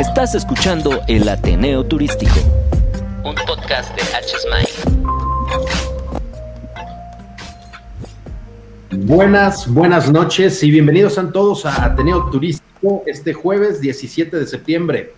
[0.00, 2.32] Estás escuchando El Ateneo Turístico,
[3.22, 4.64] un podcast de HSMI.
[9.04, 15.12] Buenas, buenas noches y bienvenidos a todos a Ateneo Turístico este jueves 17 de septiembre.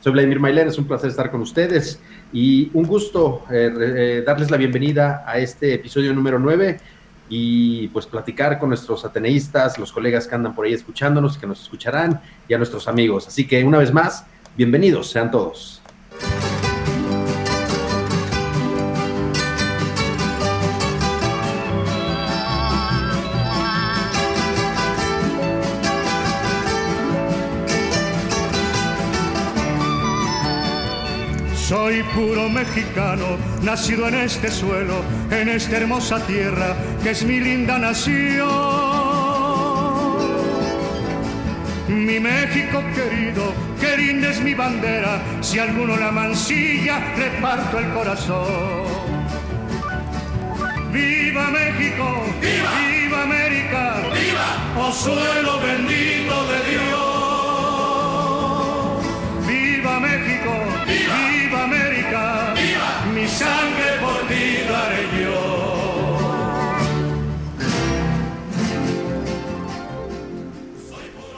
[0.00, 1.98] Soy Vladimir Mailer, es un placer estar con ustedes
[2.30, 6.78] y un gusto eh, eh, darles la bienvenida a este episodio número 9
[7.28, 11.62] y pues platicar con nuestros ateneístas, los colegas que andan por ahí escuchándonos, que nos
[11.62, 13.26] escucharán y a nuestros amigos.
[13.26, 14.26] Así que una vez más,
[14.56, 15.75] bienvenidos sean todos.
[32.14, 38.46] Puro mexicano, nacido en este suelo, en esta hermosa tierra que es mi linda nación.
[41.88, 47.92] Mi México querido, que linda es mi bandera, si alguno la mancilla, le parto el
[47.92, 48.86] corazón.
[50.92, 52.24] ¡Viva México!
[52.40, 52.70] ¡Viva!
[52.80, 53.96] ¡Viva América!
[54.14, 54.48] ¡Viva!
[54.78, 56.96] ¡Oh suelo bendito de Dios!
[59.46, 60.65] ¡Viva México!
[60.86, 61.64] ¡Viva!
[61.64, 62.54] América!
[62.54, 63.12] ¡Viva!
[63.14, 65.56] Mi sangre por ti daré yo.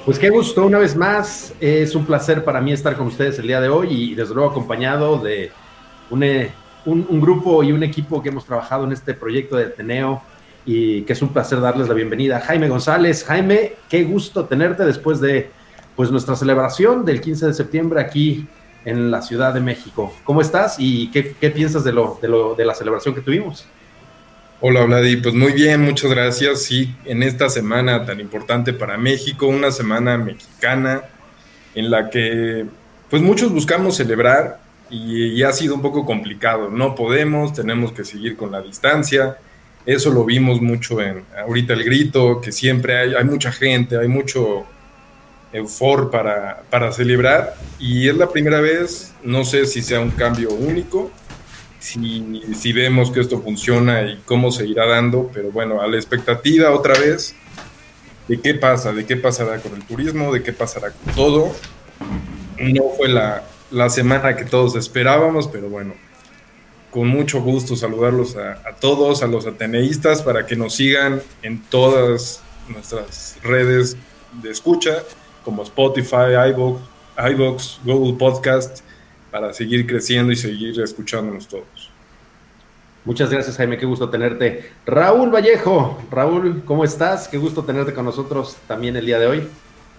[0.04, 1.54] Pues qué gusto, una vez más.
[1.60, 4.50] Es un placer para mí estar con ustedes el día de hoy y desde luego
[4.50, 5.50] acompañado de
[6.10, 6.50] un, eh,
[6.84, 10.22] un, un grupo y un equipo que hemos trabajado en este proyecto de Ateneo
[10.66, 12.40] y que es un placer darles la bienvenida.
[12.40, 15.50] Jaime González, Jaime, qué gusto tenerte después de
[15.96, 18.46] pues nuestra celebración del 15 de septiembre aquí
[18.84, 20.14] en la Ciudad de México.
[20.24, 23.66] ¿Cómo estás y qué, qué piensas de, lo, de, lo, de la celebración que tuvimos?
[24.60, 25.16] Hola, Vladi.
[25.18, 26.62] Pues muy bien, muchas gracias.
[26.62, 31.02] Sí, en esta semana tan importante para México, una semana mexicana
[31.74, 32.66] en la que
[33.08, 34.58] pues muchos buscamos celebrar
[34.90, 36.70] y, y, ha sido un poco complicado.
[36.70, 39.36] No podemos, tenemos que seguir con la distancia.
[39.86, 44.08] Eso lo vimos mucho en ahorita el grito, que siempre hay, hay mucha gente, hay
[44.08, 44.66] mucho
[45.52, 50.50] eufor para, para celebrar y es la primera vez, no sé si sea un cambio
[50.50, 51.10] único,
[51.78, 55.96] si, si vemos que esto funciona y cómo se irá dando, pero bueno, a la
[55.96, 57.34] expectativa otra vez
[58.26, 61.52] de qué pasa, de qué pasará con el turismo, de qué pasará con todo.
[62.58, 65.94] No fue la, la semana que todos esperábamos, pero bueno,
[66.90, 71.62] con mucho gusto saludarlos a, a, todos, a los ateneístas, para que nos sigan en
[71.62, 73.96] todas nuestras redes
[74.42, 75.04] de escucha
[75.44, 76.80] como Spotify, iVoox,
[77.32, 78.80] iVoox, Google Podcast,
[79.30, 81.90] para seguir creciendo y seguir escuchándonos todos.
[83.04, 84.70] Muchas gracias, Jaime, qué gusto tenerte.
[84.84, 87.28] Raúl Vallejo, Raúl, ¿cómo estás?
[87.28, 89.48] Qué gusto tenerte con nosotros también el día de hoy.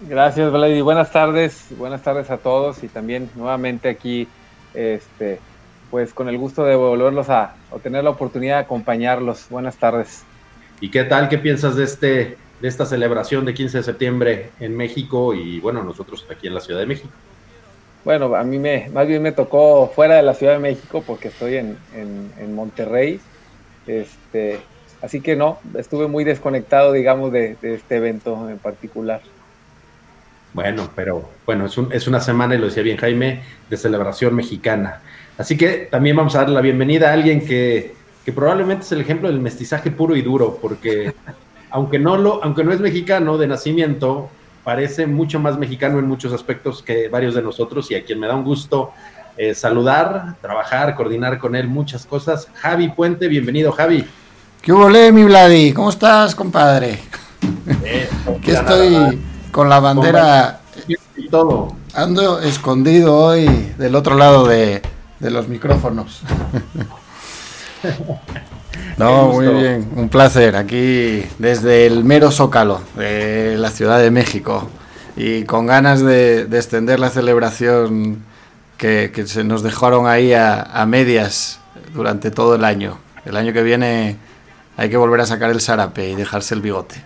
[0.02, 0.80] Gracias, Vladi.
[0.80, 4.28] Buenas tardes, buenas tardes a todos y también nuevamente aquí,
[4.74, 5.40] este,
[5.90, 9.46] pues con el gusto de volverlos a, o tener la oportunidad de acompañarlos.
[9.50, 10.22] Buenas tardes.
[10.80, 11.28] ¿Y qué tal?
[11.28, 15.82] ¿Qué piensas de este de esta celebración de 15 de septiembre en México y bueno,
[15.82, 17.08] nosotros aquí en la Ciudad de México.
[18.04, 21.28] Bueno, a mí me, más bien me tocó fuera de la Ciudad de México porque
[21.28, 23.20] estoy en, en, en Monterrey.
[23.86, 24.60] Este,
[25.02, 29.20] así que no, estuve muy desconectado, digamos, de, de, este evento en particular.
[30.52, 34.34] Bueno, pero bueno, es, un, es una semana, y lo decía bien Jaime, de celebración
[34.34, 35.00] mexicana.
[35.38, 37.94] Así que también vamos a darle la bienvenida a alguien que,
[38.24, 41.12] que probablemente es el ejemplo del mestizaje puro y duro, porque
[41.70, 44.28] aunque no, lo, aunque no es mexicano de nacimiento,
[44.64, 48.26] parece mucho más mexicano en muchos aspectos que varios de nosotros y a quien me
[48.26, 48.92] da un gusto
[49.36, 52.48] eh, saludar, trabajar, coordinar con él muchas cosas.
[52.54, 54.06] Javi Puente, bienvenido Javi.
[54.60, 55.72] ¿Qué hubo, mi Vladi?
[55.72, 56.98] ¿Cómo estás, compadre?
[57.84, 58.08] Eh,
[58.42, 59.14] que estoy nada,
[59.50, 60.60] con la bandera
[61.16, 61.74] y todo.
[61.94, 63.46] Ando escondido hoy
[63.78, 64.82] del otro lado de,
[65.18, 66.20] de los micrófonos.
[68.96, 70.56] No, muy bien, un placer.
[70.56, 74.68] Aquí desde el mero Zócalo de la Ciudad de México
[75.16, 78.22] y con ganas de, de extender la celebración
[78.76, 81.60] que, que, se nos dejaron ahí a, a, medias
[81.94, 82.98] durante todo el año.
[83.24, 84.16] El año que viene
[84.76, 87.02] hay que volver a sacar el sarape y dejarse el bigote.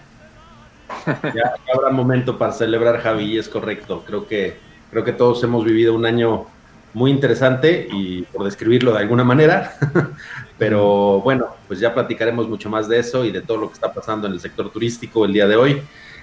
[1.35, 4.05] Ya habrá momento para celebrar, Javi, es correcto.
[4.07, 4.57] Creo que,
[4.91, 6.47] creo que todos hemos vivido un año
[6.95, 9.77] muy interesante y por describirlo de alguna manera,
[10.59, 13.93] pero bueno, pues ya platicaremos mucho más de eso y de todo lo que está
[13.93, 15.83] pasando en el sector turístico el día de hoy.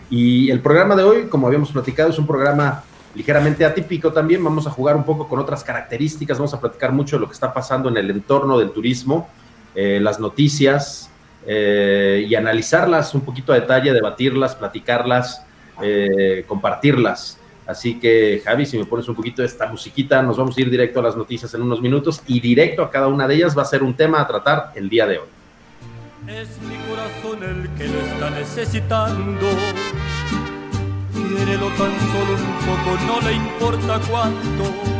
[0.10, 2.84] Y el programa de hoy, como habíamos platicado, es un programa
[3.16, 4.44] ligeramente atípico también.
[4.44, 7.34] Vamos a jugar un poco con otras características, vamos a platicar mucho de lo que
[7.34, 9.30] está pasando en el entorno del turismo,
[9.76, 11.10] eh, las noticias
[11.46, 15.46] eh, y analizarlas un poquito a detalle, debatirlas, platicarlas,
[15.82, 17.38] eh, compartirlas.
[17.72, 20.70] Así que, Javi, si me pones un poquito de esta musiquita, nos vamos a ir
[20.70, 23.62] directo a las noticias en unos minutos y directo a cada una de ellas va
[23.62, 25.28] a ser un tema a tratar el día de hoy.
[26.28, 29.48] Es mi corazón el que lo está necesitando.
[31.14, 34.91] Quiérelo tan solo un poco, no le importa cuánto.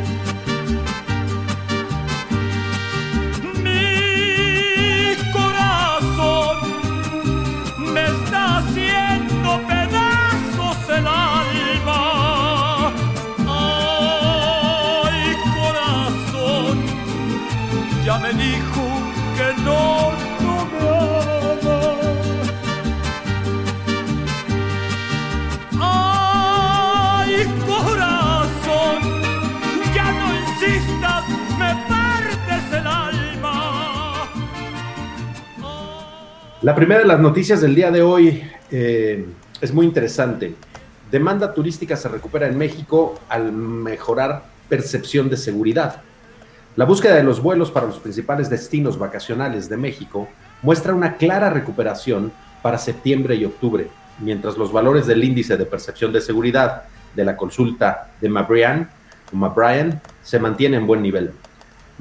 [36.62, 39.26] La primera de las noticias del día de hoy eh,
[39.62, 40.54] es muy interesante.
[41.10, 46.04] Demanda turística se recupera en México al mejorar percepción de seguridad.
[46.76, 50.30] La búsqueda de los vuelos para los principales destinos vacacionales de México
[50.62, 52.32] muestra una clara recuperación
[52.62, 53.88] para septiembre y octubre,
[54.20, 56.84] mientras los valores del índice de percepción de seguridad
[57.16, 61.32] de la consulta de Mabrian, se mantienen en buen nivel.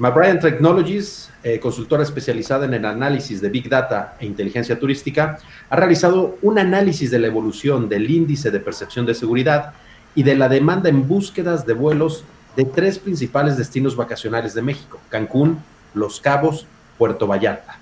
[0.01, 5.37] McBrien Technologies, eh, consultora especializada en el análisis de Big Data e inteligencia turística,
[5.69, 9.73] ha realizado un análisis de la evolución del índice de percepción de seguridad
[10.15, 12.23] y de la demanda en búsquedas de vuelos
[12.55, 15.59] de tres principales destinos vacacionales de México, Cancún,
[15.93, 16.65] Los Cabos,
[16.97, 17.77] Puerto Vallarta.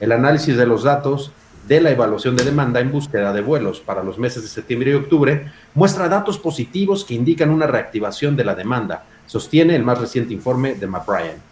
[0.00, 1.32] El análisis de los datos
[1.66, 4.94] de la evaluación de demanda en búsqueda de vuelos para los meses de septiembre y
[4.94, 10.32] octubre muestra datos positivos que indican una reactivación de la demanda, sostiene el más reciente
[10.32, 11.47] informe de McBrien.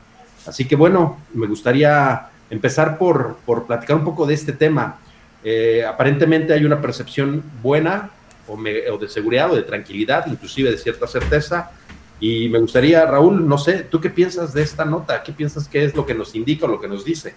[0.46, 4.98] Así que bueno, me gustaría empezar por, platicar un poco de este tema.
[5.42, 8.10] Eh, aparentemente hay una percepción buena
[8.48, 11.70] o, de seguridad o de tranquilidad, inclusive de cierta certeza.
[12.18, 15.22] Y me gustaría, Raúl, no sé, ¿tú qué piensas de esta nota?
[15.22, 17.34] ¿Qué piensas que es lo que nos indica o lo que nos dice?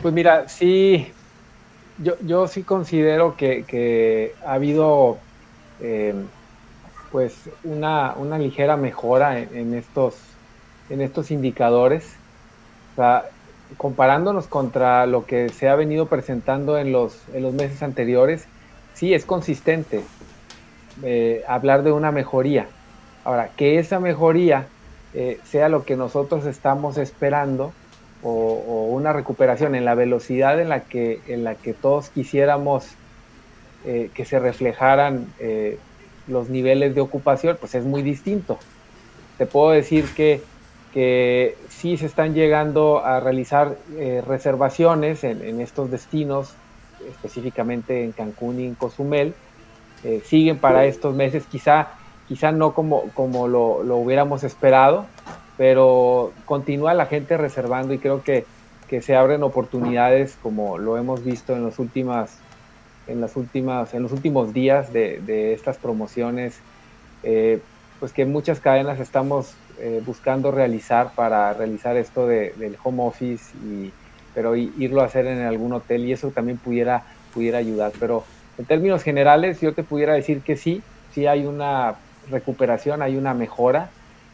[0.00, 1.08] Pues mira, sí,
[1.98, 5.18] yo, sí considero que, ha habido
[5.80, 6.14] eh,
[7.10, 7.34] pues
[7.64, 10.14] una, ligera mejora en estos
[10.90, 12.16] en estos indicadores,
[13.76, 18.46] comparándonos contra lo que se ha venido presentando en los, en los meses anteriores,
[18.94, 20.02] sí es consistente
[21.02, 22.66] eh, hablar de una mejoría.
[23.24, 24.66] Ahora, que esa mejoría
[25.14, 27.72] eh, sea lo que nosotros estamos esperando
[28.22, 32.86] o, una recuperación en la velocidad en la que, en la que todos quisiéramos
[33.84, 35.26] eh, que se reflejaran
[36.26, 38.58] los niveles de ocupación, pues es muy distinto.
[39.38, 40.42] Te puedo decir que
[40.96, 46.54] que sí se están llegando a realizar eh, reservaciones en, estos destinos,
[47.06, 49.34] específicamente en Cancún y en Cozumel.
[50.04, 51.88] Eh, siguen para estos meses, quizá,
[52.26, 55.04] quizá no como, como lo, lo, hubiéramos esperado,
[55.58, 58.46] pero continúa la gente reservando y creo que,
[58.88, 62.38] que, se abren oportunidades como lo hemos visto en, los últimas,
[63.06, 66.58] en, las últimas, en los últimos días de, de estas promociones.
[67.22, 67.60] Eh,
[68.00, 73.54] pues que muchas cadenas estamos eh, buscando realizar para realizar esto de, del home office,
[73.58, 73.92] y,
[74.34, 77.92] pero irlo a hacer en algún hotel y eso también pudiera, pudiera ayudar.
[77.98, 78.24] Pero
[78.58, 80.82] en términos generales yo te pudiera decir que sí,
[81.12, 81.96] sí hay una
[82.30, 83.90] recuperación, hay una mejora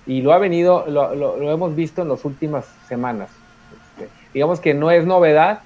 [0.07, 3.31] y lo ha venido, lo, hemos visto en las últimas semanas.
[3.97, 5.61] Este, digamos que no es novedad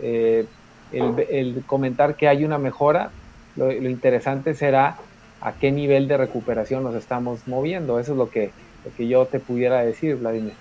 [0.00, 0.46] eh,
[0.92, 3.10] el, comentar que hay una mejora,
[3.56, 4.96] lo interesante será
[5.42, 7.98] a qué nivel de recuperación nos estamos moviendo.
[7.98, 8.52] Eso es lo que
[8.84, 10.54] lo que yo te pudiera decir, Vladimir.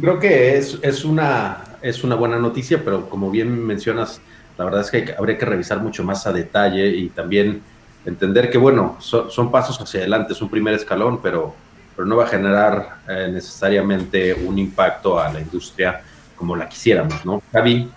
[0.00, 4.20] creo que es, es, una, es una buena noticia, pero como bien mencionas,
[4.58, 7.62] la verdad es que habría que revisar mucho más a detalle y también
[8.04, 11.54] entender que, bueno, son pasos hacia adelante, es un primer escalón, pero,
[11.96, 16.02] pero no va a generar eh, necesariamente un impacto a la industria
[16.36, 17.40] como la quisiéramos, ¿no?
[17.52, 17.88] Javi,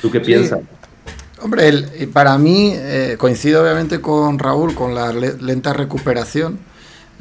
[0.00, 0.60] ¿tú qué piensas?
[1.42, 6.58] Hombre, el, para mí eh, coincido obviamente con Raúl con la lenta recuperación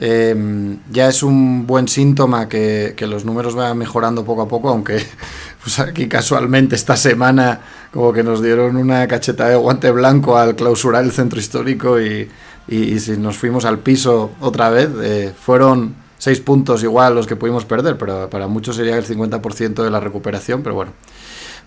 [0.04, 4.98] Em, ya es un buen síntoma que, los números vayan mejorando poco a poco, aunque
[5.64, 7.62] pues aquí casualmente esta semana
[7.94, 12.28] como que nos dieron una cacheta de guante blanco al clausurar el centro histórico y,
[12.68, 17.66] si nos fuimos al piso otra vez, eh, fueron seis puntos igual los que pudimos
[17.66, 20.94] perder, pero para muchos sería el 50% de la recuperación, pero bueno.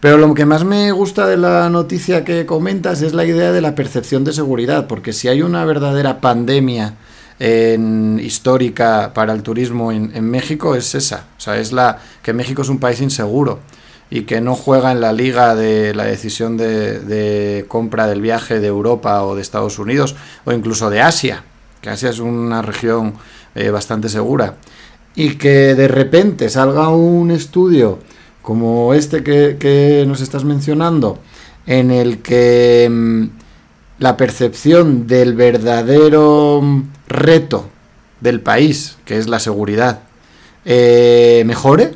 [0.00, 3.60] Pero lo que más me gusta de la noticia que comentas es la idea de
[3.60, 6.94] la percepción de seguridad, porque si hay una verdadera pandemia
[7.38, 11.26] en, histórica para el turismo en, México es esa.
[11.36, 13.60] O sea, es la que México es un país inseguro.
[14.10, 18.68] y que no juega en la liga de la decisión de, compra del viaje de
[18.68, 20.14] Europa o de Estados Unidos
[20.44, 21.42] o incluso de Asia,
[21.80, 23.14] que Asia es una región
[23.54, 24.56] eh, bastante segura,
[25.16, 27.98] y que de repente salga un estudio
[28.44, 31.18] como este que, nos estás mencionando,
[31.66, 33.43] en el que mm,
[33.98, 36.62] la percepción del verdadero
[37.06, 37.68] reto
[38.20, 40.00] del país, que es la seguridad,
[40.64, 41.94] eh, mejore,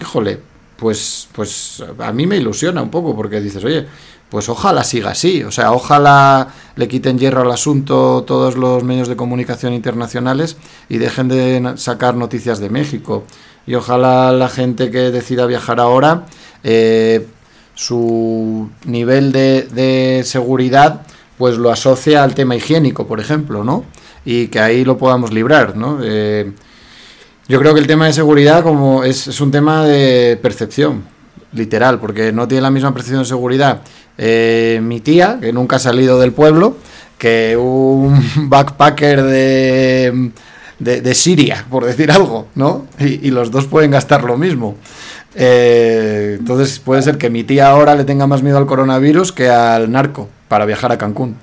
[0.00, 0.40] híjole,
[0.76, 3.86] pues, pues a mí me ilusiona un poco porque dices, oye,
[4.30, 9.08] pues ojalá siga así, o sea, ojalá le quiten hierro al asunto todos los medios
[9.08, 10.56] de comunicación internacionales
[10.88, 13.24] y dejen de sacar noticias de México.
[13.66, 16.26] Y ojalá la gente que decida viajar ahora,
[16.62, 17.26] eh,
[17.74, 21.02] su nivel de, de seguridad,
[21.40, 23.86] pues lo asocie al tema higiénico, por ejemplo, ¿no?
[24.26, 25.98] Y que ahí lo podamos librar, ¿no?
[26.02, 26.52] Eh,
[27.48, 31.02] yo creo que el tema de seguridad como es, un tema de percepción,
[31.54, 33.80] literal, porque no tiene la misma percepción de seguridad
[34.18, 36.76] eh, mi tía, que nunca ha salido del pueblo,
[37.16, 40.32] que un backpacker de,
[40.78, 42.84] de, Siria, por decir algo, ¿no?
[42.98, 44.76] Y, los dos pueden gastar lo mismo.
[45.34, 49.48] Eh, entonces puede ser que mi tía ahora le tenga más miedo al coronavirus que
[49.48, 51.36] al narco para viajar a Cancún.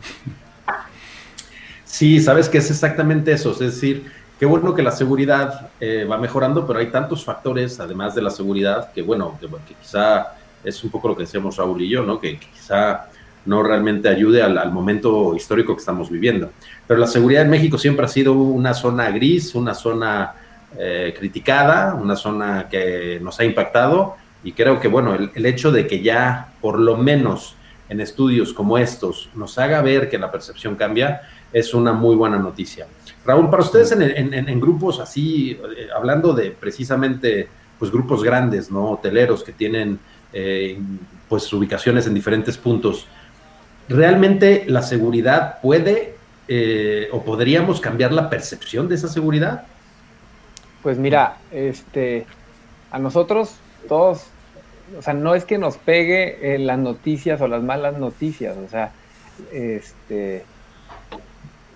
[1.86, 6.20] Sí, sabes que es exactamente eso, es decir, Qué bueno que la seguridad eh, va
[6.20, 10.28] mejorando, pero hay tantos factores, además de la seguridad, que bueno, que, quizá
[10.64, 12.20] es un poco lo que decíamos Raúl y yo, ¿no?
[12.20, 13.08] Que, quizá
[13.48, 16.52] no realmente ayude al, momento histórico que estamos viviendo.
[16.86, 20.34] Pero la seguridad en México siempre ha sido una zona gris, una zona
[20.78, 25.88] eh, criticada, una zona que nos ha impactado y creo que, bueno, el hecho de
[25.88, 27.56] que ya por lo menos
[27.90, 31.22] en estudios como estos nos haga ver que la percepción cambia
[31.54, 32.88] es una muy buena noticia.
[33.26, 38.92] Raúl, para ustedes en, grupos así, eh, hablando de precisamente pues grupos grandes, ¿no?
[38.92, 40.00] Hoteleros que tienen
[40.34, 40.80] eh,
[41.30, 43.06] pues ubicaciones en diferentes puntos,
[43.90, 46.16] ¿realmente la seguridad puede
[46.48, 49.66] eh, o podríamos cambiar la percepción de esa seguridad?
[50.82, 52.26] Pues mira, este,
[52.92, 53.56] a nosotros
[53.88, 54.24] todos,
[54.98, 58.92] o sea, no es que nos pegue las noticias o las malas noticias, o sea,
[59.52, 60.44] este,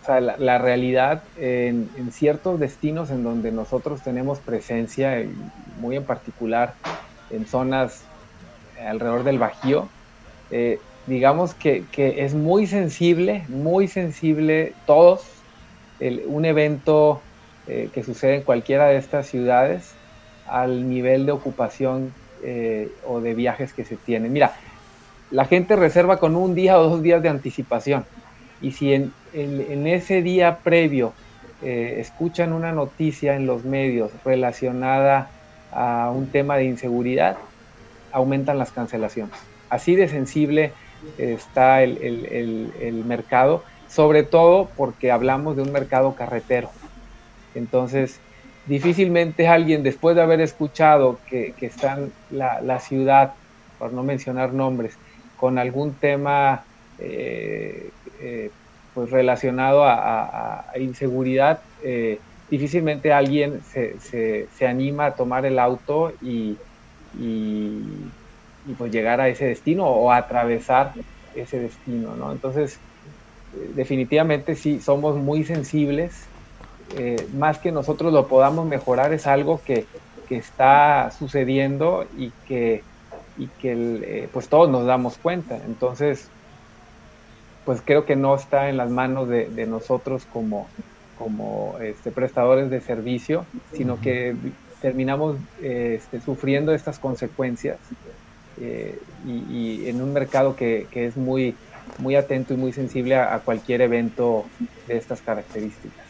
[0.01, 5.23] o sea, la, realidad en, ciertos destinos en donde nosotros tenemos presencia,
[5.79, 6.73] muy en particular
[7.29, 8.03] en zonas
[8.83, 9.87] alrededor del Bajío,
[10.49, 15.25] eh, digamos que, es muy sensible, muy sensible todos,
[16.25, 17.21] un evento
[17.67, 19.93] eh, que sucede en cualquiera de estas ciudades
[20.47, 22.11] al nivel de ocupación
[22.43, 24.31] eh, o de viajes que se tienen.
[24.33, 24.53] Mira,
[25.29, 28.05] la gente reserva con un día o dos días de anticipación
[28.61, 31.13] y si en, ese día previo
[31.61, 35.29] eh, escuchan una noticia en los medios relacionada
[35.71, 37.37] a un tema de inseguridad,
[38.11, 39.35] aumentan las cancelaciones.
[39.69, 40.73] Así de sensible
[41.17, 46.69] está el, el, mercado, sobre todo porque hablamos de un mercado carretero.
[47.55, 48.19] Entonces,
[48.65, 51.97] difícilmente alguien, después de haber escuchado que, que está
[52.29, 53.33] la, la, ciudad,
[53.79, 54.97] por no mencionar nombres,
[55.37, 56.63] con algún tema
[56.99, 57.89] eh,
[58.19, 58.51] eh,
[58.93, 66.57] pues relacionado a, inseguridad, eh, difícilmente alguien se, se, anima a tomar el auto y,
[67.17, 67.81] y,
[68.77, 70.93] pues llegar a ese destino o atravesar
[71.35, 72.31] ese destino, ¿no?
[72.33, 72.79] Entonces,
[73.73, 76.27] definitivamente sí, somos muy sensibles,
[77.33, 79.85] más que nosotros lo podamos mejorar, es algo que,
[80.27, 82.83] que está sucediendo y que,
[83.37, 85.57] y que pues todos nos damos cuenta.
[85.65, 86.29] Entonces,
[87.65, 90.67] pues creo que no está en las manos de, nosotros como,
[91.17, 94.35] como este, prestadores de servicio, sino que
[94.81, 97.77] terminamos este, sufriendo estas consecuencias
[98.59, 101.55] eh, y, en un mercado que, es muy,
[101.99, 104.45] muy atento y muy sensible a, cualquier evento
[104.87, 106.00] de estas características.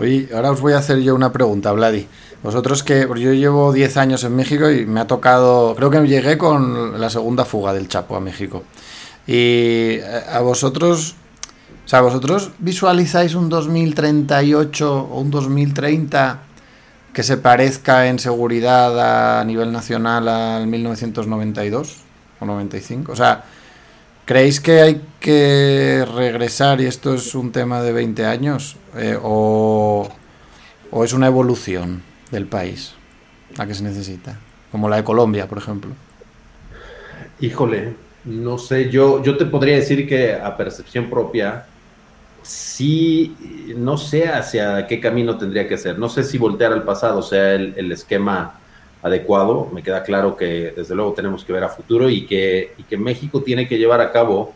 [0.00, 2.06] Oye, ahora os voy a hacer yo una pregunta, Vladi.
[2.42, 6.38] Vosotros que yo llevo 10 años en México y me ha tocado, creo que llegué
[6.38, 8.62] con la segunda fuga del Chapo a México.
[9.26, 11.16] Y eh, a vosotros,
[11.84, 16.42] o sea, vosotros visualizáis un 2038 o un 2030
[17.12, 21.96] que se parezca en seguridad a nivel nacional al 1992
[22.38, 23.10] o 95.
[23.12, 23.44] O sea,
[24.28, 28.76] ¿creéis que hay que regresar y esto es un tema de 20 años?
[28.94, 30.06] Eh, o,
[30.90, 32.94] ¿O es una evolución del país
[33.56, 34.38] la que se necesita?
[34.70, 35.92] Como la de Colombia, por ejemplo.
[37.40, 37.94] Híjole,
[38.26, 41.64] no sé, yo, yo te podría decir que a percepción propia,
[42.42, 43.34] sí,
[43.78, 45.98] no sé hacia qué camino tendría que ser.
[45.98, 48.60] No sé si voltear al pasado sea el, esquema
[49.02, 49.68] adecuado.
[49.72, 52.96] Me queda claro que desde luego tenemos que ver a futuro y que, y que
[52.96, 54.52] México tiene que llevar a cabo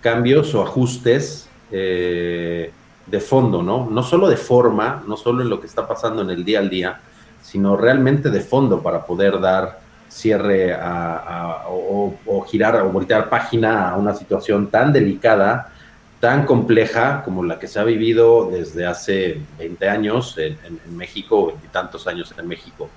[0.00, 2.70] cambios o ajustes eh,
[3.06, 3.88] de fondo, ¿no?
[3.90, 6.70] No solo de forma, no solo en lo que está pasando en el día al
[6.70, 7.00] día,
[7.42, 12.14] sino realmente de fondo para poder dar cierre a, o,
[12.48, 15.72] girar o voltear página a una situación tan delicada,
[16.20, 20.56] tan compleja como la que se ha vivido desde hace 20 años en,
[20.96, 22.88] México, México, tantos años en México.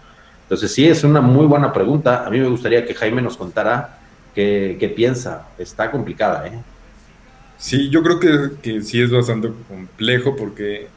[0.48, 2.26] Entonces sí, es una muy buena pregunta.
[2.26, 4.00] A mí me gustaría que Jaime nos contara
[4.34, 5.50] qué, piensa.
[5.58, 6.54] Está complicada, ¿eh?
[7.58, 10.88] Sí, yo creo que, que, sí es bastante complejo porque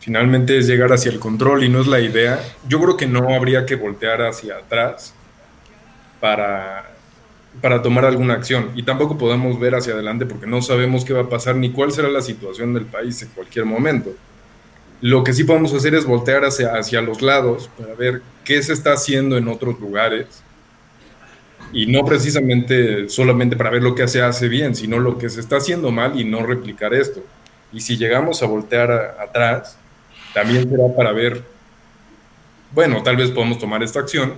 [0.00, 2.40] finalmente es llegar hacia el control y no es la idea.
[2.66, 5.12] Yo creo que no habría que voltear hacia atrás
[6.18, 6.90] para,
[7.60, 11.22] para tomar alguna acción y tampoco podemos ver hacia adelante porque no sabemos qué va
[11.22, 14.14] a pasar ni cuál será la situación del país en cualquier momento.
[15.00, 18.94] Lo que sí podemos hacer es voltear hacia, los lados para ver qué se está
[18.94, 20.26] haciendo en otros lugares
[21.72, 25.40] y no precisamente solamente para ver lo que se hace bien, sino lo que se
[25.40, 27.22] está haciendo mal y no replicar esto.
[27.72, 29.78] Y si llegamos a voltear atrás,
[30.34, 31.42] también será para ver,
[32.72, 34.34] bueno, tal vez podemos tomar esta acción,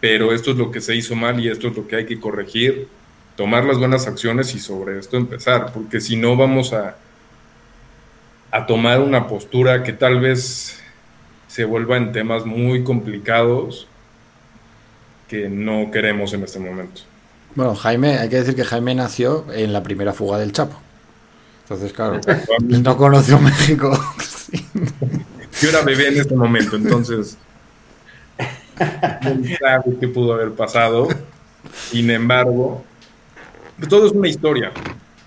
[0.00, 2.18] pero esto es lo que se hizo mal y esto es lo que hay que
[2.18, 2.88] corregir,
[3.36, 6.96] tomar las buenas acciones y sobre esto empezar, porque si no vamos a,
[8.52, 10.78] a tomar una postura que tal vez
[11.48, 13.88] se vuelva en temas muy complicados
[15.26, 17.00] que no queremos en este momento.
[17.54, 20.78] Bueno, Jaime, hay que decir que Jaime nació en la primera fuga del Chapo.
[21.62, 22.20] Entonces, claro,
[22.60, 23.90] no conoció México.
[25.60, 27.38] Yo era bebé en este momento, entonces
[28.78, 31.08] no sabe qué pudo haber pasado.
[31.90, 32.84] Sin embargo,
[33.88, 34.72] todo es una historia.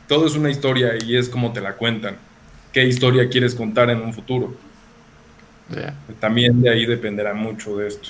[0.08, 2.18] Todo es una historia y es como te la cuentan.
[2.76, 4.54] ¿Qué historia quieres contar en un futuro?
[6.20, 8.10] También de ahí dependerá mucho de esto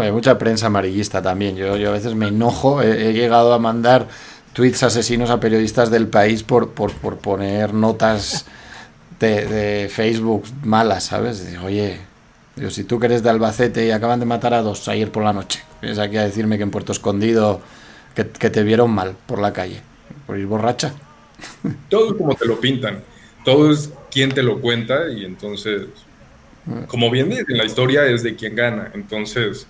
[0.00, 1.56] hay mucha prensa amarillista también.
[1.56, 2.82] Yo, yo a veces me enojo.
[2.82, 4.08] He, llegado a mandar
[4.52, 8.46] tweets asesinos a periodistas del país por, por, poner notas
[9.20, 11.46] de, Facebook malas, ¿sabes?
[11.62, 12.00] Oye,
[12.56, 15.24] yo, si tú que eres de Albacete y acaban de matar a dos ayer por
[15.24, 17.60] la noche, vienes aquí a decirme que en Puerto Escondido
[18.14, 19.80] que, que te vieron mal por la calle,
[20.26, 20.92] por ir borracha.
[21.88, 23.11] Todo como te lo pintan.
[23.44, 25.86] Todo es quien te lo cuenta y entonces,
[26.86, 28.90] como bien dicen, la historia es de quien gana.
[28.94, 29.66] Entonces,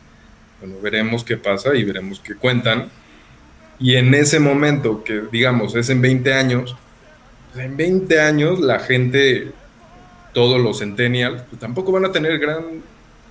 [0.61, 2.89] bueno, veremos qué pasa y veremos qué cuentan.
[3.79, 6.77] Y en ese momento, que digamos es en 20 años,
[7.53, 9.53] pues en 20 años la gente,
[10.33, 12.83] todos los centennials, pues tampoco van a tener gran,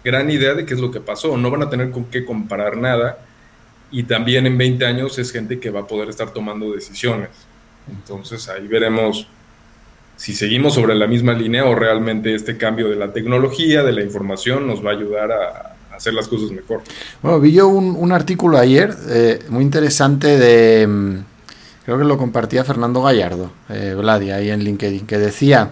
[0.04, 2.77] gran idea de qué es lo que pasó, no van a tener con qué comparar
[2.77, 3.19] nada.
[3.91, 7.30] Y también en 20 años es gente que va a poder estar tomando decisiones.
[7.89, 9.27] Entonces ahí veremos
[10.22, 14.04] si seguimos sobre la misma línea o realmente este cambio de la tecnología, de la
[14.04, 16.84] información, nos va a ayudar a, hacer las cosas mejor.
[17.24, 21.16] Bueno, vi yo un, artículo ayer eh, muy interesante de, mm,
[21.86, 25.72] creo que lo compartía Fernando Gallardo, eh, Vladi, ahí en LinkedIn, que decía,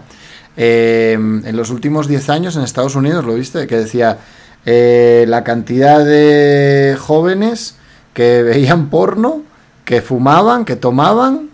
[0.56, 3.68] eh, en los últimos 10 años en Estados Unidos, ¿lo viste?
[3.68, 4.18] Que decía,
[4.66, 7.76] eh, la cantidad de jóvenes
[8.14, 9.42] que veían porno,
[9.84, 11.49] que fumaban, que tomaban,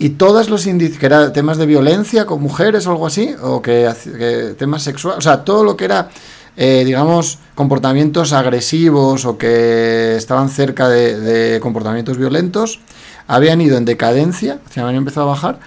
[0.00, 3.62] y todos los indicios, que eran temas de violencia con mujeres o algo así, o
[3.62, 6.08] que, que temas sexuales, o sea, todo lo que era
[6.56, 12.80] eh, digamos, comportamientos agresivos o que estaban cerca de, comportamientos violentos,
[13.26, 15.60] habían ido en decadencia, se habían empezado a bajar,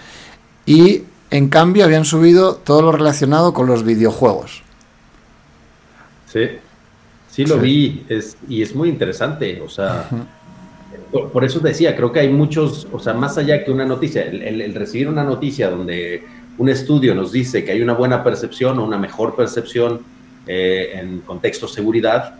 [0.66, 4.62] y en cambio habían subido todo lo relacionado con los videojuegos.
[6.32, 6.50] Sí,
[7.30, 8.06] sí lo vi,
[8.50, 10.10] y es muy interesante, o sea,
[11.12, 14.74] por, eso decía, creo que hay muchos, o sea, más allá que una noticia, el
[14.74, 16.24] recibir una noticia donde
[16.58, 20.02] un estudio nos dice que hay una buena percepción o una mejor percepción
[20.46, 22.36] eh, en contexto seguridad,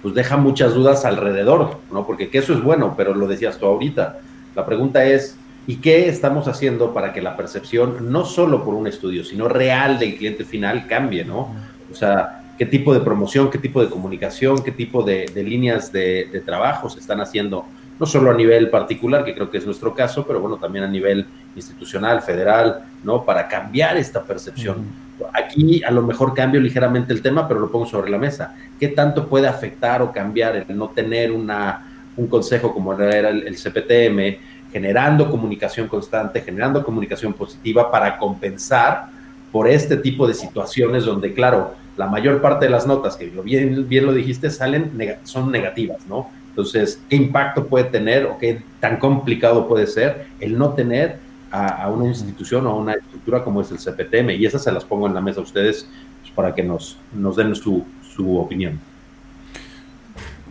[0.00, 2.06] pues deja muchas dudas alrededor, ¿no?
[2.06, 4.18] Porque que eso es bueno, pero lo decías tú ahorita.
[4.56, 5.36] La pregunta es,
[5.66, 9.98] ¿y qué estamos haciendo para que la percepción, no solo por un estudio, sino real
[9.98, 11.54] del cliente final, cambie, ¿no?
[11.90, 16.42] O sea, qué tipo de promoción, qué tipo de comunicación, qué tipo de, líneas de,
[16.44, 17.64] trabajo se están haciendo,
[18.02, 20.88] no solo a nivel particular, que creo que es nuestro caso, pero bueno, también a
[20.88, 23.24] nivel institucional, federal, ¿no?
[23.24, 24.88] Para cambiar esta percepción.
[25.32, 28.56] Aquí a lo mejor cambio ligeramente el tema, pero lo pongo sobre la mesa.
[28.80, 31.86] ¿Qué tanto puede afectar o cambiar el no tener una,
[32.16, 34.36] un consejo como era el, CPTM,
[34.72, 39.10] generando comunicación constante, generando comunicación positiva para compensar
[39.52, 43.88] por este tipo de situaciones donde, claro, la mayor parte de las notas, que bien,
[43.88, 44.90] bien lo dijiste, salen,
[45.22, 46.41] son negativas, ¿no?
[46.52, 51.18] Entonces, ¿qué impacto puede tener o qué tan complicado puede ser el no tener
[51.52, 54.30] a, una institución o a una estructura como es el CPTM.
[54.30, 55.86] Y esas se las pongo en la mesa a ustedes
[56.20, 57.84] pues, para que nos, nos den su,
[58.16, 58.80] su opinión.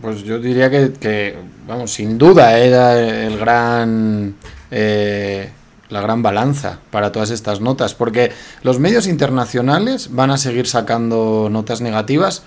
[0.00, 1.36] Pues yo diría que,
[1.66, 4.34] vamos, sin duda era el gran...
[4.70, 5.50] Eh,
[5.88, 11.48] la gran balanza para todas estas notas, porque los medios internacionales van a seguir sacando
[11.50, 12.44] notas negativas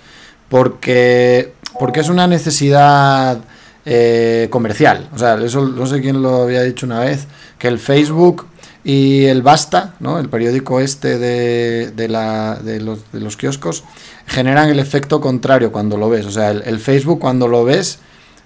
[0.49, 3.39] porque, porque es una necesidad
[3.85, 5.09] eh, comercial.
[5.13, 7.27] O sea, eso no sé quién lo había dicho una vez,
[7.59, 8.47] que el Facebook
[8.83, 10.19] y el Basta, ¿no?
[10.19, 13.83] el periódico este de, de, la, de, los, kioscos,
[14.27, 16.25] generan el efecto contrario cuando lo ves.
[16.25, 17.99] O sea, el, Facebook cuando lo ves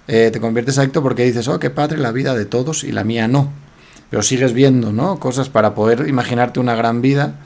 [0.08, 3.04] eh, te conviertes adicto porque dices, oh, qué padre la vida de todos y la
[3.04, 3.50] mía no.
[4.08, 5.20] Pero sigues viendo, ¿no?
[5.20, 7.38] Cosas para poder imaginarte una gran vida.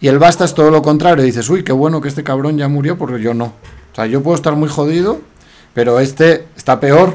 [0.00, 1.24] Y el basta es todo lo contrario.
[1.24, 3.46] Dices, uy, qué bueno que este cabrón ya murió porque yo no.
[3.92, 5.20] O sea, yo puedo estar muy jodido,
[5.74, 7.14] pero este está peor.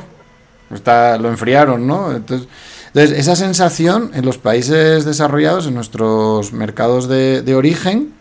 [0.74, 2.12] Está, lo enfriaron, ¿no?
[2.12, 2.48] Entonces,
[2.88, 8.14] entonces, esa sensación en los países desarrollados, en nuestros mercados de, de origen,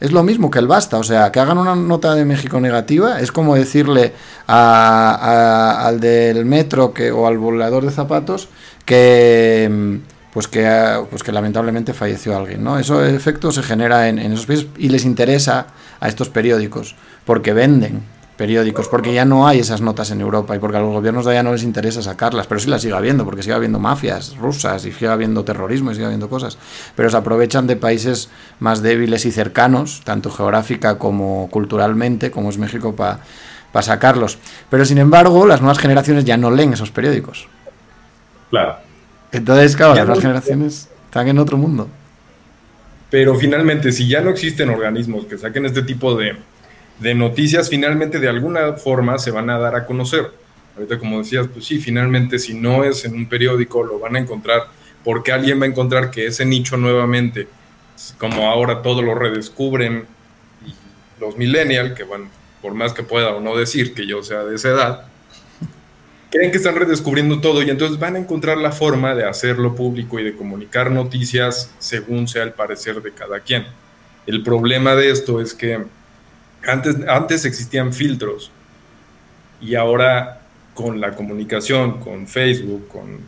[0.00, 0.98] es lo mismo que el basta.
[0.98, 4.12] O sea, que hagan una nota de México negativa es como decirle
[4.46, 8.48] al del metro que, o al volador de zapatos
[8.84, 10.00] que
[10.32, 12.64] pues que, pues que lamentablemente falleció alguien.
[12.64, 12.78] ¿no?
[12.78, 15.66] Eso efecto se genera en, en esos países y les interesa
[16.00, 18.02] a estos periódicos porque venden
[18.36, 21.32] periódicos, porque ya no hay esas notas en Europa y porque a los gobiernos de
[21.32, 24.84] allá no les interesa sacarlas, pero sí las sigue habiendo, porque sigue habiendo mafias rusas
[24.84, 26.58] y sigue habiendo terrorismo y sigue habiendo cosas,
[26.96, 32.58] pero se aprovechan de países más débiles y cercanos, tanto geográfica como culturalmente, como es
[32.58, 33.20] México, para
[33.82, 34.38] sacarlos.
[34.70, 37.48] Pero sin embargo, las nuevas generaciones ya no leen esos periódicos.
[38.50, 38.76] Claro.
[39.30, 41.88] Entonces, claro, las nuevas generaciones están en otro mundo.
[43.10, 46.34] Pero finalmente, si ya no existen organismos que saquen este tipo de,
[47.02, 50.30] de noticias finalmente de alguna forma se van a dar a conocer.
[50.76, 54.20] Ahorita como decías, pues sí, finalmente si no es en un periódico lo van a
[54.20, 54.62] encontrar
[55.04, 57.48] porque alguien va a encontrar que ese nicho nuevamente,
[58.18, 60.06] como ahora todos lo redescubren,
[61.20, 62.28] los millennials, que van,
[62.60, 65.06] por más que pueda o no decir que yo sea de esa edad,
[66.30, 70.18] creen que están redescubriendo todo y entonces van a encontrar la forma de hacerlo público
[70.18, 73.66] y de comunicar noticias según sea el parecer de cada quien.
[74.26, 75.84] El problema de esto es que
[76.66, 78.50] antes, antes existían filtros
[79.60, 80.40] y ahora
[80.74, 83.20] con la comunicación, con Facebook, con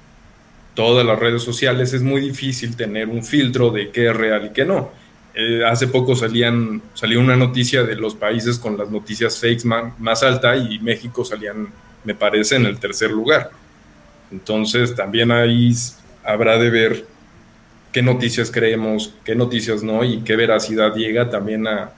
[0.75, 4.51] todas las redes sociales, es muy difícil tener un filtro de qué es real y
[4.51, 4.91] qué no.
[5.35, 9.65] Eh, hace poco salían, salió una noticia de los países con las noticias fakes
[9.99, 11.69] más alta y México salían,
[12.05, 13.51] me parece, en el tercer lugar.
[14.31, 15.73] Entonces también ahí
[16.25, 17.07] habrá de ver
[17.95, 21.93] qué noticias creemos, qué noticias no y qué veracidad llega también a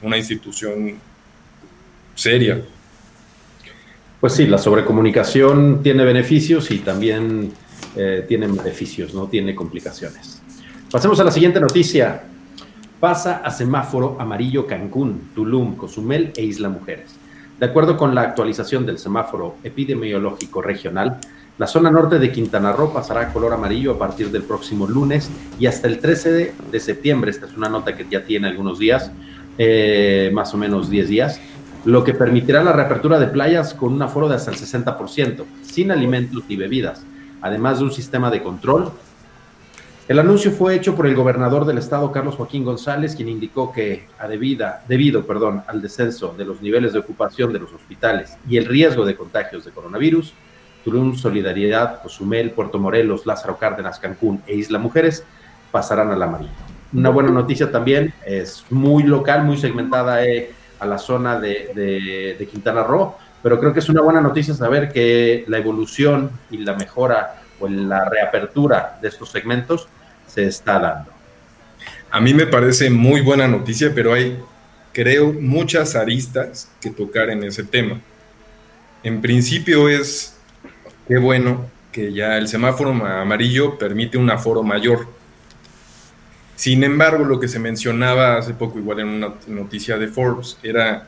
[0.00, 0.94] una institución
[2.14, 2.62] seria.
[4.20, 7.50] Pues sí, la sobrecomunicación tiene beneficios y también
[7.96, 10.40] eh, tiene beneficios, no tiene complicaciones.
[10.92, 12.22] Pasemos a la siguiente noticia.
[13.00, 17.16] Pasa a semáforo amarillo Cancún, Tulum, Cozumel e Isla Mujeres.
[17.58, 21.18] De acuerdo con la actualización del semáforo epidemiológico regional,
[21.58, 25.30] la zona norte de Quintana Roo pasará a color amarillo a partir del próximo lunes
[25.58, 27.30] y hasta el 13 de, septiembre.
[27.30, 29.10] Esta es una nota que ya tiene algunos días,
[29.58, 31.40] eh, más o menos 10 días,
[31.84, 35.90] lo que permitirá la reapertura de playas con un aforo de hasta el 60%, sin
[35.90, 37.04] alimentos ni bebidas,
[37.42, 38.90] además de un sistema de control.
[40.08, 44.06] El anuncio fue hecho por el gobernador del estado, Carlos Joaquín González, quien indicó que
[44.18, 48.56] a debida, debido perdón, al descenso de los niveles de ocupación de los hospitales y
[48.56, 50.34] el riesgo de contagios de coronavirus,
[50.84, 55.24] Tulum, Solidaridad, Cozumel, Puerto Morelos, Lázaro Cárdenas, Cancún e Isla Mujeres
[55.70, 56.52] pasarán al amarillo.
[56.92, 62.46] Una buena noticia también, es muy local, muy segmentada eh, a la zona de, de,
[62.46, 66.74] Quintana Roo, pero creo que es una buena noticia saber que la evolución y la
[66.74, 69.88] mejora o la reapertura de estos segmentos
[70.26, 71.10] se está dando.
[72.10, 74.38] A mí me parece muy buena noticia, pero hay,
[74.92, 78.00] creo, muchas aristas que tocar en ese tema.
[79.02, 80.31] En principio es
[81.12, 85.06] qué bueno que ya el semáforo amarillo permite un aforo mayor.
[86.56, 91.06] Sin embargo, lo que se mencionaba hace poco, igual en una noticia de Forbes, era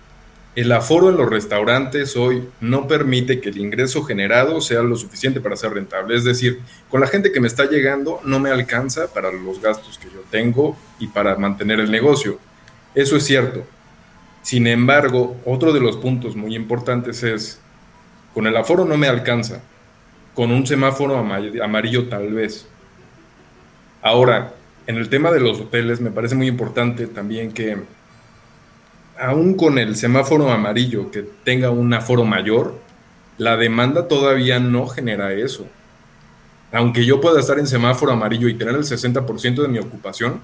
[0.54, 5.40] el aforo en los restaurantes hoy no permite que el ingreso generado sea lo suficiente
[5.40, 6.14] para ser rentable.
[6.16, 9.96] Es decir, con la gente que me está llegando no me alcanza para los gastos
[9.96, 12.38] que yo tengo y para mantener el negocio.
[12.94, 13.64] Eso es cierto.
[14.42, 17.58] Sin embargo, otro de los puntos muy importantes es,
[18.34, 19.62] con el aforo no me alcanza,
[20.34, 22.66] con un semáforo amarillo tal vez.
[24.02, 24.54] Ahora,
[24.86, 27.78] en el tema de los hoteles me parece muy importante también que
[29.18, 32.78] aún con el semáforo amarillo que tenga un aforo mayor,
[33.38, 35.66] la demanda todavía no genera eso.
[36.72, 40.40] Aunque yo pueda estar en semáforo amarillo y tener el 60% de mi ocupación,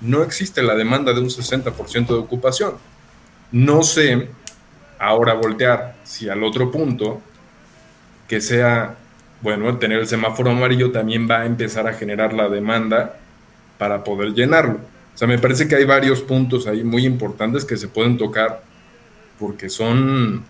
[0.00, 2.74] no existe la demanda de un 60% de ocupación.
[3.52, 4.28] No sé
[4.98, 7.20] ahora voltear si al otro punto
[8.28, 8.96] que sea,
[9.44, 13.16] bueno, tener el semáforo amarillo también va a empezar a generar la demanda
[13.76, 14.80] para poder llenarlo.
[15.14, 18.62] O sea, me parece que hay varios puntos ahí muy importantes que se pueden tocar
[19.38, 20.44] porque son,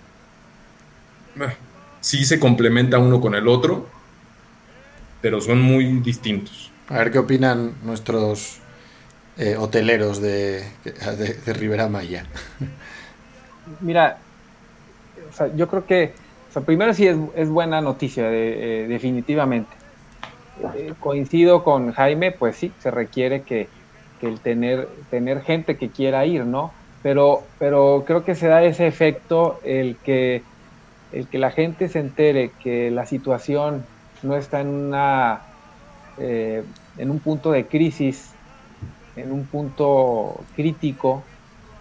[2.00, 3.88] sí se complementa uno con el otro,
[5.20, 6.70] pero son muy distintos.
[6.88, 8.60] A ver qué opinan nuestros
[9.36, 12.26] eh, hoteleros de, de, Rivera Maya.
[13.80, 14.18] Mira,
[15.56, 16.23] yo creo que
[16.62, 19.76] primero sí es, buena noticia, eh, definitivamente.
[20.76, 23.70] Eh, coincido con Jaime, pues sí, se requiere que,
[24.20, 26.72] el tener, tener gente que quiera ir, ¿no?
[27.02, 30.46] Pero, pero creo que se da ese efecto el que,
[31.10, 33.86] el que la gente se entere que la situación
[34.22, 35.44] no está en una
[36.16, 38.34] en un punto de crisis,
[39.16, 41.26] en un punto crítico,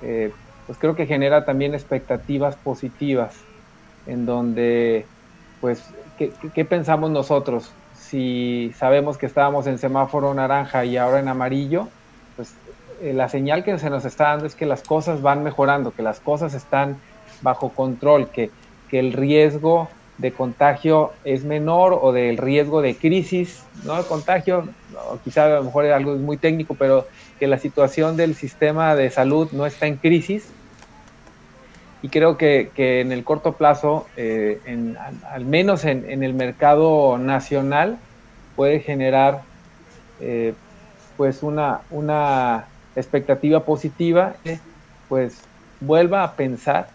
[0.02, 0.32] eh,
[0.66, 3.36] pues creo que genera también expectativas positivas,
[4.08, 5.06] en donde,
[5.62, 5.84] pues,
[6.18, 7.72] ¿qué, pensamos nosotros?
[7.96, 11.88] Si sabemos que estábamos en semáforo naranja y ahora en amarillo,
[12.36, 12.54] pues
[13.02, 16.04] eh, la señal que se nos está dando es que las cosas van mejorando, que
[16.04, 16.98] las cosas están
[17.42, 18.52] bajo control, que,
[18.90, 23.98] que el riesgo de contagio es menor o del riesgo de crisis, ¿no?
[23.98, 24.68] El contagio,
[25.24, 27.08] quizá a lo mejor es algo muy técnico, pero
[27.40, 30.48] que la situación del sistema de salud no está en crisis.
[32.04, 34.60] Y creo que, en el corto plazo, eh,
[35.32, 37.98] al, menos en, el mercado nacional,
[38.56, 39.42] puede generar
[40.20, 40.54] eh,
[41.18, 44.36] pues una, una expectativa positiva,
[45.10, 45.42] pues
[45.80, 46.90] vuelva a pensar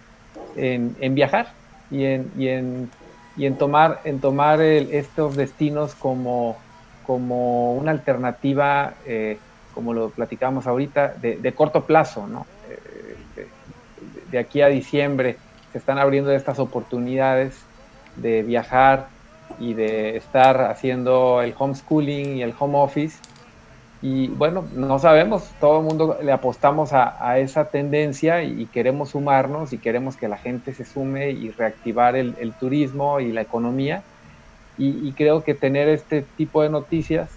[0.56, 1.48] en, viajar
[1.90, 2.90] y en, y en
[3.38, 6.56] y en tomar, en tomar estos destinos como,
[7.06, 9.38] como una alternativa, eh,
[9.72, 12.46] como lo platicamos ahorita, de, corto plazo, ¿no?
[14.30, 15.36] De, aquí a diciembre
[15.72, 17.58] se están abriendo estas oportunidades
[18.16, 19.08] de viajar
[19.58, 23.18] y de estar haciendo el homeschooling y el home office
[24.00, 29.72] y bueno, no sabemos, todo el mundo le apostamos a, esa tendencia y, queremos sumarnos
[29.72, 34.02] y queremos que la gente se sume y reactivar el, turismo y la economía.
[34.76, 37.28] Y, creo que tener este tipo de noticias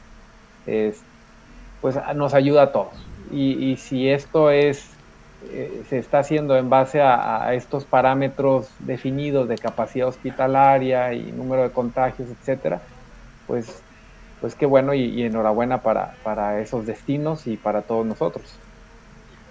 [1.82, 2.93] pues nos ayuda a todos.
[3.32, 4.88] Y, si esto es,
[5.49, 11.63] eh, se está haciendo en base a, estos parámetros definidos de capacidad hospitalaria y número
[11.63, 12.82] de contagios, etcétera,
[13.47, 13.82] pues
[14.39, 18.43] pues qué bueno y, enhorabuena para, para, esos destinos y para todos nosotros.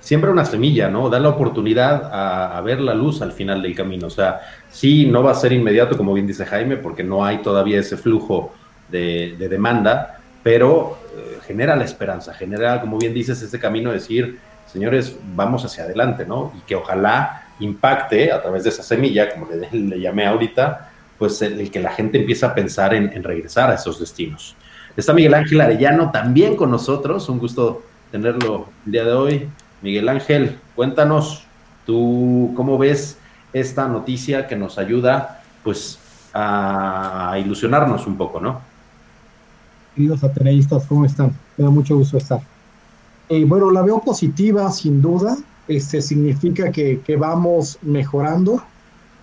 [0.01, 1.09] Siempre una semilla, ¿no?
[1.09, 4.09] Da la oportunidad a, ver la luz al final del camino.
[4.09, 7.39] O sea, sí, no va a ser inmediato, como bien dice Jaime, porque no hay
[7.39, 8.53] todavía ese flujo
[8.89, 14.41] de, demanda, pero eh, genera la esperanza, genera, como bien dices, ese camino de decir,
[14.73, 16.53] señores, vamos hacia adelante, ¿no?
[16.57, 21.71] Y que ojalá impacte a través de esa semilla, como le, llamé ahorita, pues el,
[21.71, 24.57] que la gente empiece a pensar en regresar a esos destinos.
[24.97, 27.29] Está Miguel Ángel Arellano también con nosotros.
[27.29, 29.49] Un gusto tenerlo el día de hoy.
[29.83, 31.45] Miguel Ángel, cuéntanos
[31.87, 33.19] tú cómo ves
[33.53, 35.99] esta noticia que nos ayuda pues
[36.35, 38.61] a ilusionarnos un poco, ¿no?
[39.95, 41.33] Queridos ateneístas, ¿cómo están?
[41.57, 42.41] Me da mucho gusto estar.
[43.31, 45.39] Eh, bueno, la veo positiva, sin duda.
[45.67, 48.63] Este significa que, que vamos mejorando,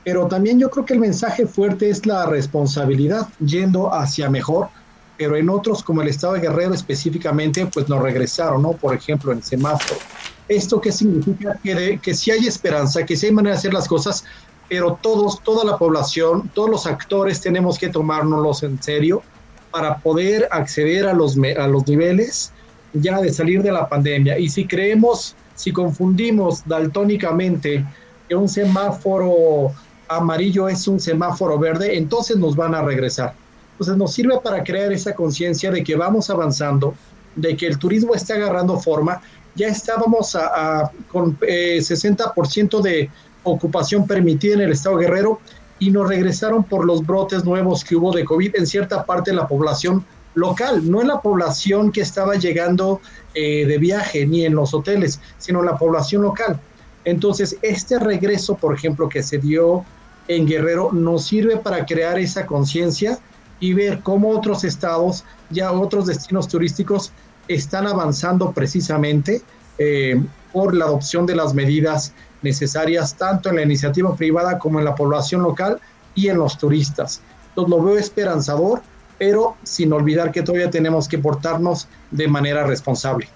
[0.04, 4.70] pero también yo creo que el mensaje fuerte es la responsabilidad, yendo hacia mejor
[5.18, 8.74] pero en otros, como el estado de Guerrero específicamente, pues nos regresaron, ¿no?
[8.74, 10.00] Por ejemplo, en semáforo.
[10.48, 11.60] ¿Esto qué significa?
[11.62, 14.24] Que, que sí hay esperanza, que sí hay manera de hacer las cosas,
[14.70, 19.24] pero todos, toda la población, todos los actores tenemos que tomárnoslos en serio
[19.72, 22.54] para poder acceder a los, a los niveles
[22.94, 24.38] ya de salir de la pandemia.
[24.38, 27.86] Y si creemos, si confundimos daltónicamente
[28.28, 29.72] que un semáforo
[30.08, 33.34] amarillo es un semáforo verde, entonces nos van a regresar
[33.78, 36.96] entonces nos sirve para crear esa conciencia de que vamos avanzando,
[37.36, 39.22] de que el turismo está agarrando forma.
[39.54, 43.10] Ya estábamos a, con 60% eh, de
[43.44, 45.40] ocupación permitida en el estado Guerrero
[45.78, 49.38] y nos regresaron por los brotes nuevos que hubo de COVID en cierta parte de
[49.38, 50.04] la población
[50.38, 53.02] local, no en la población que estaba llegando
[53.34, 56.60] eh, de viaje ni en los hoteles, sino en la población local.
[57.06, 59.84] Entonces, este regreso, por ejemplo, que se dio
[60.28, 63.20] en Guerrero, nos sirve para crear esa conciencia
[63.60, 67.12] y ver cómo otros estados, ya otros destinos turísticos
[67.48, 69.42] están avanzando precisamente
[69.80, 70.22] eh,
[70.54, 74.94] por la adopción de las medidas necesarias tanto en la iniciativa privada como en la
[74.94, 75.80] población local
[76.14, 77.22] y en los turistas.
[77.50, 78.82] Entonces lo veo esperanzador,
[79.18, 83.28] pero sin olvidar que todavía tenemos que portarnos de manera responsable.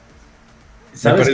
[0.94, 1.32] ¿Sabes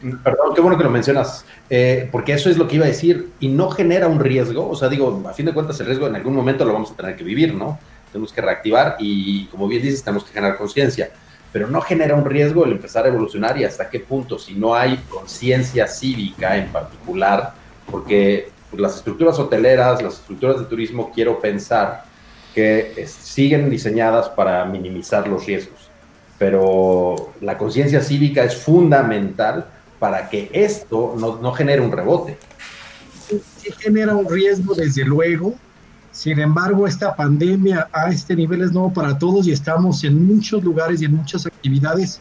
[0.00, 3.30] Perdón, qué bueno que lo mencionas, eh, porque eso es lo que iba a decir,
[3.40, 6.14] y no genera un riesgo, o sea, digo, a fin de cuentas el riesgo en
[6.14, 7.80] algún momento lo vamos a tener que vivir, ¿no?
[8.12, 11.10] Tenemos que reactivar y, como bien dices, tenemos que generar conciencia,
[11.52, 14.72] pero no genera un riesgo el empezar a evolucionar y hasta qué punto, si no
[14.72, 17.54] hay conciencia cívica en particular,
[17.90, 22.04] porque pues, las estructuras hoteleras, las estructuras de turismo, quiero pensar
[22.58, 25.78] que siguen diseñadas para minimizar los riesgos,
[26.40, 29.66] pero la conciencia cívica es fundamental
[30.00, 32.36] para que esto no, genere un rebote.
[33.28, 35.54] Sí, genera un riesgo, desde luego.
[36.10, 40.64] Sin embargo, esta pandemia a este nivel es nuevo para todos y estamos en muchos
[40.64, 42.20] lugares y en muchas actividades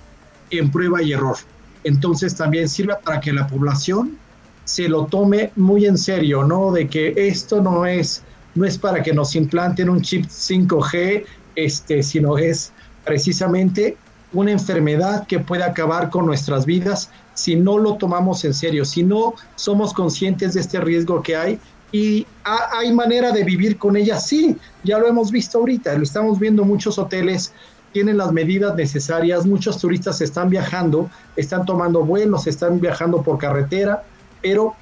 [0.52, 1.38] en prueba y error.
[1.84, 4.19] Entonces también sirve para que la población
[4.65, 6.71] se lo tome muy en serio, ¿no?
[6.71, 8.21] De que esto no es,
[8.58, 12.72] no es para que nos implanten un chip 5G, este, sino es
[13.06, 13.98] precisamente
[14.34, 19.04] una enfermedad que puede acabar con nuestras vidas si no lo tomamos en serio, si
[19.04, 21.60] no somos conscientes de este riesgo que hay
[21.91, 26.39] y hay manera de vivir con ella, sí, ya lo hemos visto ahorita, lo estamos
[26.39, 27.54] viendo muchos hoteles
[27.93, 34.04] tienen las medidas necesarias, muchos turistas están viajando, están tomando vuelos, están viajando por carretera,
[34.41, 34.76] pero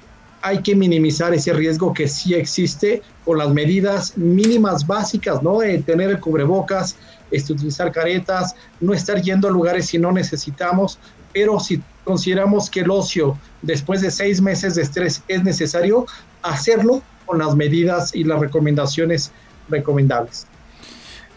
[0.46, 5.58] hay que minimizar ese riesgo que sí existe con las medidas mínimas básicas, ¿no?
[5.58, 6.96] De tener el cubrebocas,
[7.32, 11.00] este, utilizar caretas, no estar yendo a lugares si no necesitamos,
[11.32, 16.06] pero si consideramos que el ocio después de seis meses de estrés es necesario,
[16.42, 19.32] hacerlo con las medidas y las recomendaciones
[19.68, 20.46] recomendables.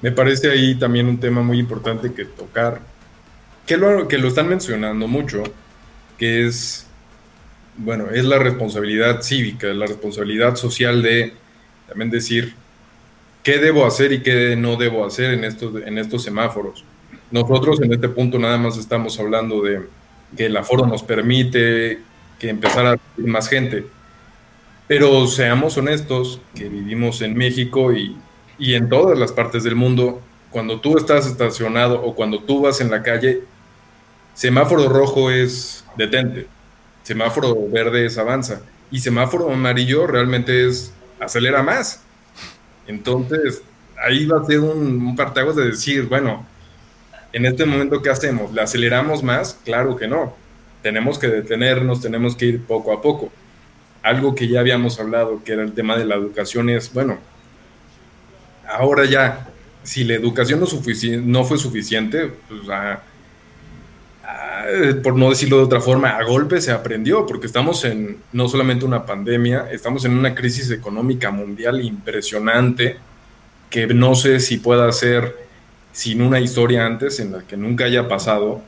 [0.03, 2.79] Me parece ahí también un tema muy importante que tocar,
[3.65, 5.41] que lo, que lo están mencionando mucho,
[6.19, 6.85] que es,
[7.79, 11.33] bueno, es la responsabilidad cívica, la responsabilidad social de
[11.87, 12.53] también decir
[13.41, 16.83] qué debo hacer y qué no debo hacer en estos, en estos semáforos.
[17.31, 19.81] Nosotros en este punto nada más estamos hablando de
[20.35, 21.99] que el aforo nos permite
[22.37, 23.85] que empezar a más gente.
[24.87, 28.17] Pero seamos honestos, que vivimos en México y,
[28.57, 32.81] y en todas las partes del mundo, cuando tú estás estacionado o cuando tú vas
[32.81, 33.41] en la calle,
[34.33, 36.47] semáforo rojo es detente,
[37.09, 42.03] semáforo verde es avanza y semáforo amarillo realmente es acelera más.
[42.85, 43.63] Entonces,
[44.05, 46.45] ahí va a ser un, un de decir, bueno,
[47.33, 48.53] en este momento, ¿qué hacemos?
[48.53, 49.57] ¿Le aceleramos más?
[49.65, 50.35] Claro que no.
[50.83, 53.31] Tenemos que detenernos, tenemos que ir poco a poco.
[54.03, 57.17] Algo que ya habíamos hablado, que era el tema de la educación, es, bueno,
[58.67, 59.49] ahora ya,
[59.81, 60.67] si la educación no,
[61.23, 62.69] no fue suficiente, pues
[65.03, 68.85] por no decirlo de otra forma, a golpe se aprendió, porque estamos en no solamente
[68.85, 72.97] una pandemia, estamos en una crisis económica mundial impresionante,
[73.69, 75.35] que no sé si pueda ser
[75.91, 78.61] sin una historia antes en la que nunca haya pasado.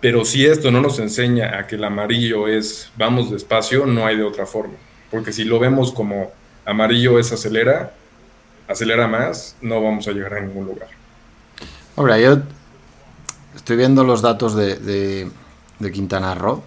[0.00, 4.16] Pero si esto no nos enseña a que el amarillo es vamos despacio, no hay
[4.16, 4.74] de otra forma.
[5.10, 6.32] Porque si lo vemos como
[6.64, 7.92] amarillo es acelera,
[8.66, 10.88] acelera más, no vamos a llegar a ningún lugar.
[11.96, 12.38] Ahora, yo
[13.54, 16.62] estoy viendo los datos de, de, Quintana Roo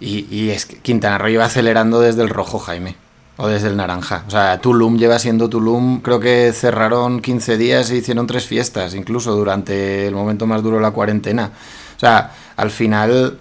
[0.00, 2.96] y, y, es que Quintana Roo iba acelerando desde el rojo, Jaime.
[3.38, 4.24] O desde el naranja.
[4.26, 8.94] O sea, Tulum lleva siendo Tulum, creo que cerraron 15 días e hicieron tres fiestas,
[8.94, 11.52] incluso durante el momento más duro de la cuarentena.
[11.96, 13.38] O sea, al final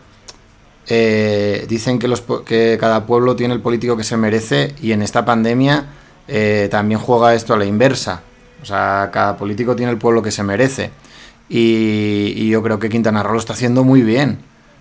[0.88, 5.02] eh, dicen que, los, que cada pueblo tiene el político que se merece y en
[5.02, 5.86] esta pandemia
[6.28, 8.22] eh, también juega esto a la inversa.
[8.62, 10.92] O sea, cada político tiene el pueblo que se merece.
[11.48, 14.40] Y, y yo creo que Quintana Roo lo está haciendo muy bien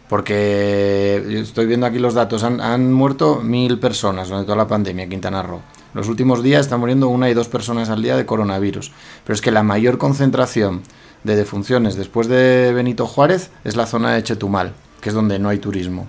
[0.08, 5.10] porque estoy viendo aquí los datos, han, muerto mil personas durante toda la pandemia en
[5.10, 5.62] Quintana Roo.
[5.94, 8.92] Los últimos días están muriendo una y dos personas al día de coronavirus.
[9.24, 10.82] Pero es que la mayor concentración
[11.22, 15.48] de defunciones después de Benito Juárez es la zona de Chetumal, que es donde no
[15.48, 16.06] hay turismo.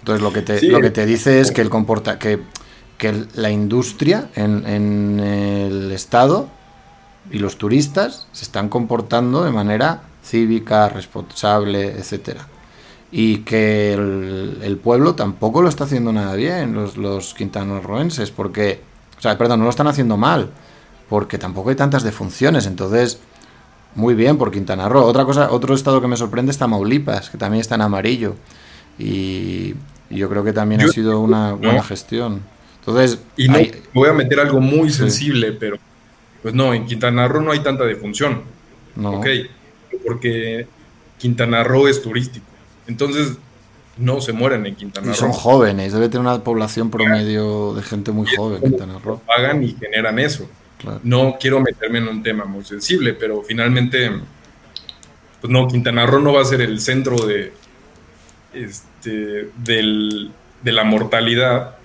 [0.00, 2.40] Entonces lo que te, lo que te dice es que, el comporta, que,
[2.98, 6.48] que la industria en, en el Estado
[7.30, 12.46] y los turistas se están comportando de manera cívica, responsable, etcétera.
[13.10, 18.80] Y que el, pueblo tampoco lo está haciendo nada bien, los, los quintanarroenses, porque,
[19.18, 20.50] o sea, perdón, no lo están haciendo mal,
[21.10, 23.20] porque tampoco hay tantas defunciones, entonces,
[23.94, 25.04] muy bien por Quintana Roo.
[25.04, 28.34] Otra cosa, otro estado que me sorprende está Maulipas, que también está en amarillo,
[28.98, 29.74] y,
[30.08, 32.42] yo creo que también ha sido una buena gestión.
[32.80, 33.58] Entonces, y no,
[33.94, 35.78] voy a meter algo muy sensible, pero
[36.42, 38.42] pues no, en Quintana Roo no hay tanta defunción.
[38.96, 39.12] No.
[39.12, 39.26] Ok,
[40.04, 40.66] porque
[41.18, 42.46] Quintana Roo es turístico.
[42.86, 43.38] Entonces,
[43.96, 45.14] no se mueren en Quintana Roo.
[45.14, 49.20] Y son jóvenes, debe tener una población promedio de gente muy joven Quintana Roo.
[49.26, 50.48] Pagan y generan eso.
[51.04, 54.10] No quiero meterme en un tema muy sensible, pero finalmente,
[55.40, 57.52] pues no, Quintana Roo no va a ser el centro de,
[58.52, 61.76] este, del, de la mortalidad,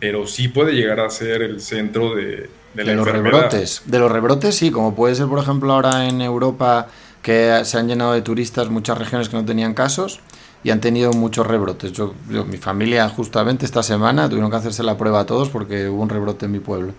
[0.00, 3.82] pero sí puede llegar a ser el centro de, de, los rebrotes.
[3.86, 6.88] De los rebrotes, sí, como puede ser, por ejemplo, ahora en Europa
[7.22, 10.20] que se han llenado de turistas muchas regiones que no tenían casos
[10.62, 11.92] y han tenido muchos rebrotes.
[11.92, 16.02] Yo, mi familia justamente esta semana tuvieron que hacerse la prueba a todos porque hubo
[16.02, 16.92] un rebrote en mi pueblo.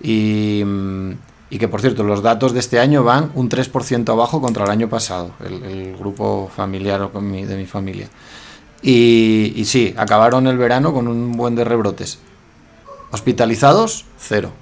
[0.00, 0.62] Y,
[1.50, 4.70] y que por cierto, los datos de este año van un 3% abajo contra el
[4.70, 8.08] año pasado, el, grupo familiar de mi familia.
[8.82, 12.20] Y, y sí, acabaron el verano con un buen de rebrotes.
[13.10, 14.52] Hospitalizados, cero.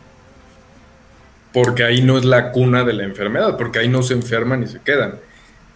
[1.57, 4.67] Porque ahí no es la cuna de la enfermedad, porque ahí no se enferman y
[4.67, 5.15] se quedan.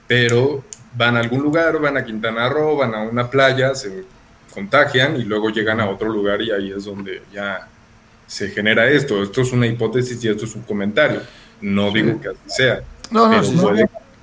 [0.06, 0.62] Pero
[0.94, 4.04] van a algún lugar, van a Quintana Roo, van a una playa, se
[4.52, 7.66] contagian y luego llegan a otro lugar y ahí es donde ya
[8.26, 9.22] se genera esto.
[9.22, 11.22] Esto es una hipótesis y esto es un comentario.
[11.62, 12.82] No digo que así sea.
[13.10, 13.56] No, no, sí,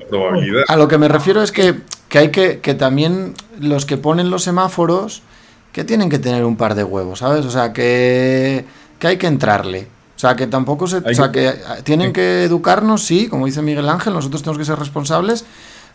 [0.07, 0.61] probabilidad.
[0.67, 1.73] A lo que me refiero es que,
[2.07, 5.23] que hay que, que también los que ponen los semáforos,
[5.71, 7.45] que tienen que tener un par de huevos, ¿sabes?
[7.45, 8.63] O sea, que,
[8.99, 9.96] que hay que entrarle.
[10.17, 10.97] O sea, que tampoco se...
[10.97, 11.53] o sea, que
[11.83, 15.45] tienen que educarnos, sí, como dice Miguel Ángel, nosotros tenemos que ser responsables,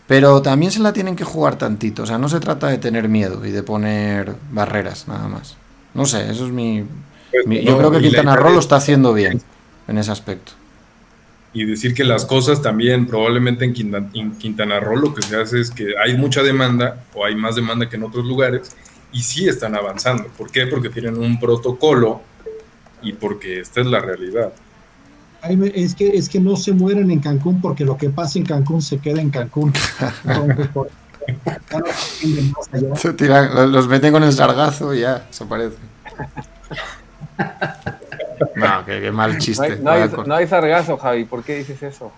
[0.07, 2.03] pero también se la tienen que jugar tantito.
[2.03, 5.57] O sea, no se trata de tener miedo y de poner barreras, nada más.
[5.93, 6.85] No sé, eso es mi...
[7.45, 9.41] Pues yo creo que Quintana Roo lo está haciendo bien
[9.89, 10.53] en ese aspecto.
[11.51, 15.69] Y decir que las cosas también, probablemente en Quintana, Roo lo que se hace es
[15.69, 18.75] que hay mucha demanda o hay más demanda que en otros lugares
[19.11, 20.29] y sí están avanzando.
[20.37, 20.65] ¿Por qué?
[20.65, 22.21] Porque tienen un protocolo
[23.03, 24.53] y porque esta es la realidad.
[25.75, 28.81] Es que, es que no se mueren en Cancún porque lo que pasa en Cancún
[28.81, 29.73] se queda en Cancún.
[32.95, 35.75] se tiran, los meten con el sargazo y ya, se aparece.
[38.55, 39.77] No, qué, mal chiste.
[39.77, 41.25] No hay, no, hay, sargazo, Javi.
[41.25, 42.11] ¿Por qué dices eso?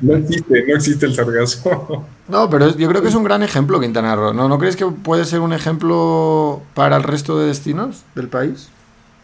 [0.00, 2.04] no existe, no existe el sargazo.
[2.28, 4.32] No, pero yo creo que es un gran ejemplo Quintana Roo.
[4.32, 8.68] ¿No, ¿No crees que puede ser un ejemplo para el resto de destinos del país?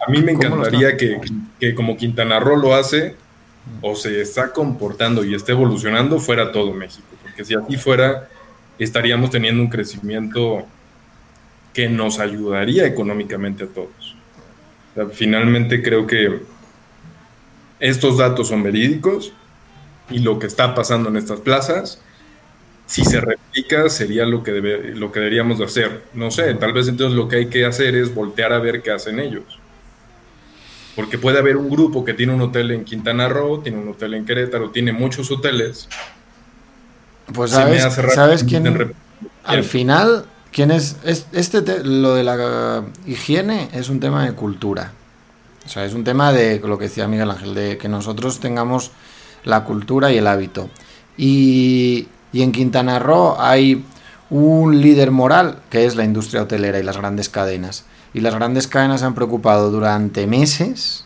[0.07, 1.21] A mí me encantaría que,
[1.59, 3.17] que, como Quintana Roo lo hace,
[3.81, 7.07] o se está comportando y esté evolucionando, fuera todo México.
[7.23, 8.29] Porque si así fuera,
[8.79, 10.67] estaríamos teniendo un crecimiento
[11.73, 14.17] que nos ayudaría económicamente a todos.
[15.13, 16.41] finalmente creo que
[17.81, 19.35] estos datos son verídicos
[20.09, 22.01] y lo que está pasando en estas plazas,
[22.87, 26.05] si se replica, sería lo que, debe, lo que deberíamos de hacer.
[26.15, 28.93] No sé, tal vez entonces lo que hay que hacer es voltear a ver qué
[28.93, 29.59] hacen ellos.
[30.97, 34.15] Porque puede haber un grupo que tiene un hotel en Quintana Roo, tiene un hotel
[34.15, 35.89] en Querétaro, tiene muchos hoteles.
[37.35, 37.83] Pues sabes,
[38.15, 38.95] ¿sabes quién?
[39.45, 40.97] Al final, ¿quién es?
[41.05, 44.93] Este, lo de la higiene es un tema de cultura.
[45.67, 48.91] O sea, es un tema de lo que decía Miguel Ángel, de que nosotros tengamos
[49.45, 50.71] la cultura y el hábito.
[51.19, 53.85] Y, y en Quintana Roo hay
[54.31, 57.85] un líder moral que es la industria hotelera y las grandes cadenas
[58.17, 61.05] y las grandes cadenas se han preocupado durante meses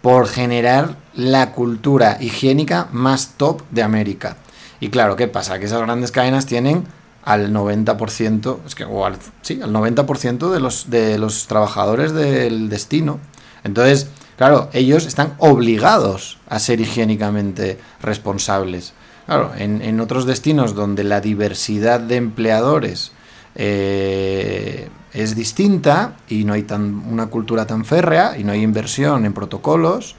[0.00, 4.36] por generar la cultura higiénica más top de América.
[4.80, 5.60] Y claro, ¿qué pasa?
[5.60, 6.84] Que esas grandes cadenas tienen
[7.22, 12.68] al 90%, es que, o al, sí, al 90% de los, de los trabajadores del
[12.68, 13.20] destino.
[13.62, 18.94] Entonces, claro, ellos están obligados a ser higiénicamente responsables.
[19.26, 23.12] Claro, en, en otros destinos donde la diversidad de empleadores
[23.54, 29.26] eh, es distinta y no hay tan, una cultura tan férrea y no hay inversión
[29.26, 30.16] en protocolos,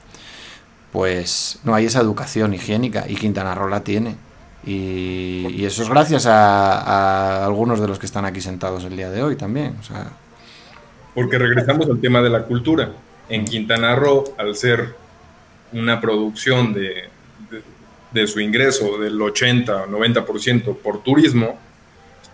[0.92, 4.16] pues no hay esa educación higiénica y Quintana Roo la tiene.
[4.66, 9.22] Y, eso es gracias a, algunos de los que están aquí sentados el día de
[9.22, 9.74] hoy también.
[11.14, 12.90] Porque regresamos al tema de la cultura.
[13.28, 14.94] En Quintana Roo, al ser
[15.72, 17.08] una producción de,
[18.12, 21.58] de su ingreso del 80 o 90% por turismo,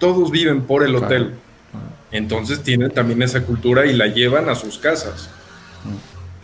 [0.00, 1.34] todos viven por el hotel.
[2.10, 5.30] Entonces tienen también esa cultura y la llevan a sus casas.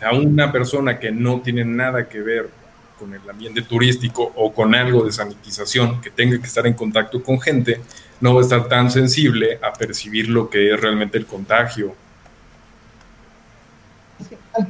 [0.01, 2.49] A una persona que no tiene nada que ver
[2.97, 7.21] con el ambiente turístico o con algo de sanitización, que tenga que estar en contacto
[7.21, 7.81] con gente,
[8.21, 11.93] no va a estar tan sensible a percibir lo que es realmente el contagio.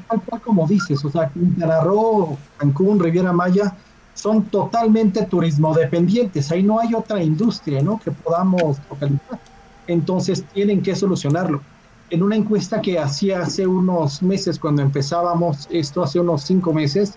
[0.08, 3.74] Tal, cual como dices, o sea, Quintana Roo, Cancún, Riviera Maya,
[4.18, 6.52] son totalmente turismo dependientes.
[6.52, 8.00] Ahí no hay otra industria, ¿no?
[8.04, 9.40] Que podamos localizar.
[9.86, 11.62] Entonces tienen que solucionarlo.
[12.10, 17.14] En una encuesta que hacía hace unos meses, cuando empezábamos esto, hace unos cinco meses,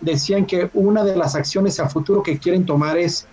[0.00, 3.26] decían que una de las acciones a futuro que quieren tomar es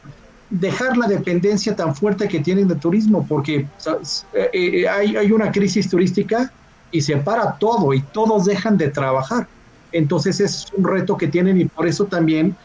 [0.49, 3.67] dejar la dependencia tan fuerte que tienen de turismo, porque
[4.33, 6.51] eh, eh, hay, hay una crisis turística
[6.91, 9.47] y se para todo y todos dejan de trabajar.
[9.93, 12.55] Entonces es un reto que tienen y por eso también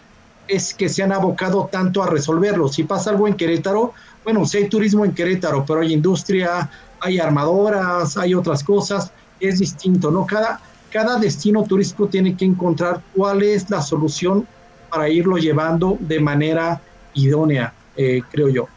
[0.50, 2.68] es que se han abocado tanto a resolverlo.
[2.68, 3.94] Si pasa algo en Querétaro,
[4.24, 6.68] bueno, si hay turismo en Querétaro, pero hay industria,
[7.00, 10.26] hay armadoras, hay otras cosas, es distinto, ¿no?
[10.26, 14.46] Cada, cada destino turístico tiene que encontrar cuál es la solución
[14.90, 16.80] para irlo llevando de manera
[17.14, 18.68] idónea, eh, creo yo.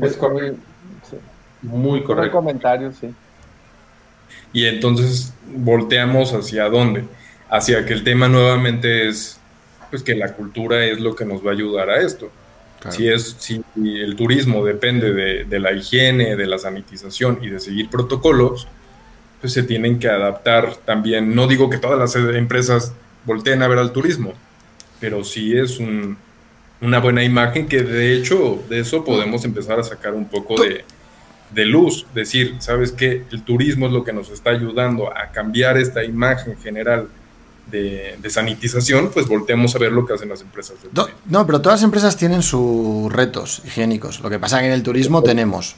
[0.00, 0.58] Es correcto.
[1.62, 2.38] Muy correcto.
[2.38, 3.14] comentario, sí.
[4.52, 7.04] Y entonces volteamos hacia dónde?
[7.50, 9.38] Hacia que el tema nuevamente es
[9.90, 12.30] pues que la cultura es lo que nos va a ayudar a esto.
[12.90, 17.58] Si, es, si el turismo depende de, de, la higiene, de la sanitización y de
[17.58, 18.68] seguir protocolos,
[19.40, 21.34] pues se tienen que adaptar también.
[21.34, 22.92] No digo que todas las empresas
[23.24, 24.32] volteen a ver al turismo,
[25.00, 26.16] pero sí es un,
[26.80, 30.84] una buena imagen que de hecho de eso podemos empezar a sacar un poco de,
[31.50, 33.24] de luz, decir, ¿sabes qué?
[33.32, 37.08] El turismo es lo que nos está ayudando a cambiar esta imagen general
[37.70, 40.76] de, sanitización, pues volteamos a ver lo que hacen las empresas.
[41.26, 44.20] no, pero todas las empresas tienen sus retos higiénicos.
[44.20, 45.76] Lo que pasa es que en el turismo tenemos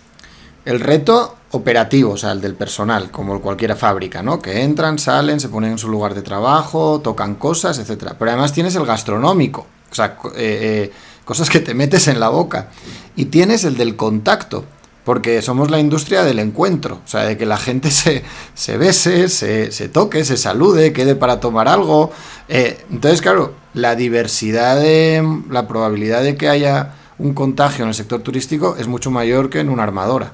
[0.64, 4.40] el reto operativo, o sea, el del personal, como cualquier fábrica, ¿no?
[4.40, 8.16] Que entran, salen, se ponen en su lugar de trabajo, tocan cosas, etcétera.
[8.18, 10.92] Pero además tienes el gastronómico, o sea, eh, eh,
[11.24, 12.68] cosas que te metes en la boca.
[13.16, 14.64] Y tienes el del contacto,
[15.10, 18.22] porque somos la industria del encuentro, o sea, de que la gente se,
[18.54, 22.12] se bese, se, se, toque, se salude, quede para tomar algo.
[22.48, 27.94] Eh, entonces, claro, la diversidad de la probabilidad de que haya un contagio en el
[27.96, 30.30] sector turístico es mucho mayor que en una armadora.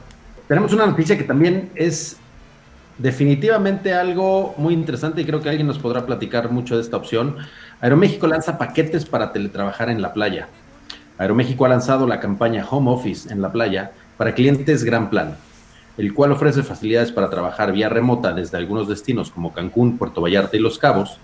[0.47, 2.19] Tenemos una noticia que también es
[2.99, 7.37] definitivamente algo muy interesante y creo que alguien nos podrá platicar mucho de esta opción.
[7.81, 10.49] Aeroméxico lanza paquetes para teletrabajar en la playa.
[11.17, 15.37] Aeroméxico ha lanzado la campaña Home Office en la playa para clientes Gran Plan,
[15.99, 20.57] el cual ofrece facilidades para trabajar vía remota desde algunos destinos como Cancún, Puerto Vallarta
[20.57, 21.19] y Los Cabos.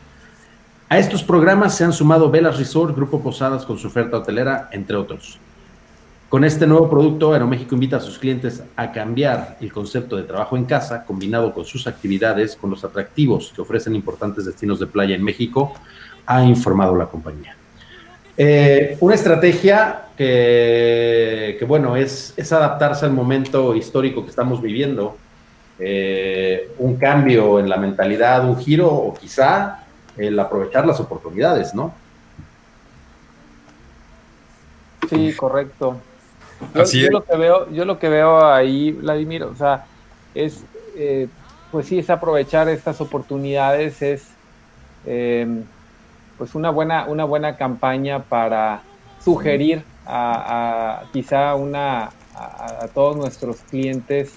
[0.88, 4.96] A estos programas se han sumado Velas Resort, Grupo Posadas con su oferta hotelera, entre
[4.96, 5.38] otros.
[6.28, 10.56] Con este nuevo producto, Aeroméxico invita a sus clientes a cambiar el concepto de trabajo
[10.56, 15.14] en casa, combinado con sus actividades, con los atractivos que ofrecen importantes destinos de playa
[15.14, 15.74] en México,
[16.24, 17.56] ha informado la compañía.
[18.36, 25.16] Eh, una estrategia que, bueno, es, es, adaptarse al momento histórico que estamos viviendo,
[25.78, 29.84] eh, un cambio en la mentalidad, un giro o quizá
[30.16, 31.92] el aprovechar las oportunidades, ¿no?
[35.10, 35.96] Sí, correcto.
[36.74, 39.84] Yo, lo que veo, yo lo que veo ahí, Vladimir, o sea,
[40.34, 40.64] es,
[40.96, 41.26] eh,
[41.72, 44.28] pues sí, es aprovechar estas oportunidades, es
[46.42, 48.82] pues una buena, una buena campaña para
[49.24, 54.34] sugerir a, quizá una, a, todos nuestros clientes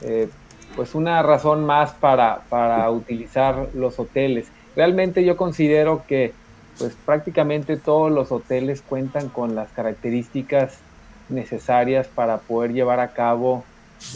[0.00, 0.28] eh,
[0.74, 4.48] pues una razón más para, para utilizar los hoteles.
[4.74, 6.32] Realmente yo considero que
[6.76, 10.80] pues prácticamente todos los hoteles cuentan con las características
[11.28, 13.62] necesarias para poder llevar a cabo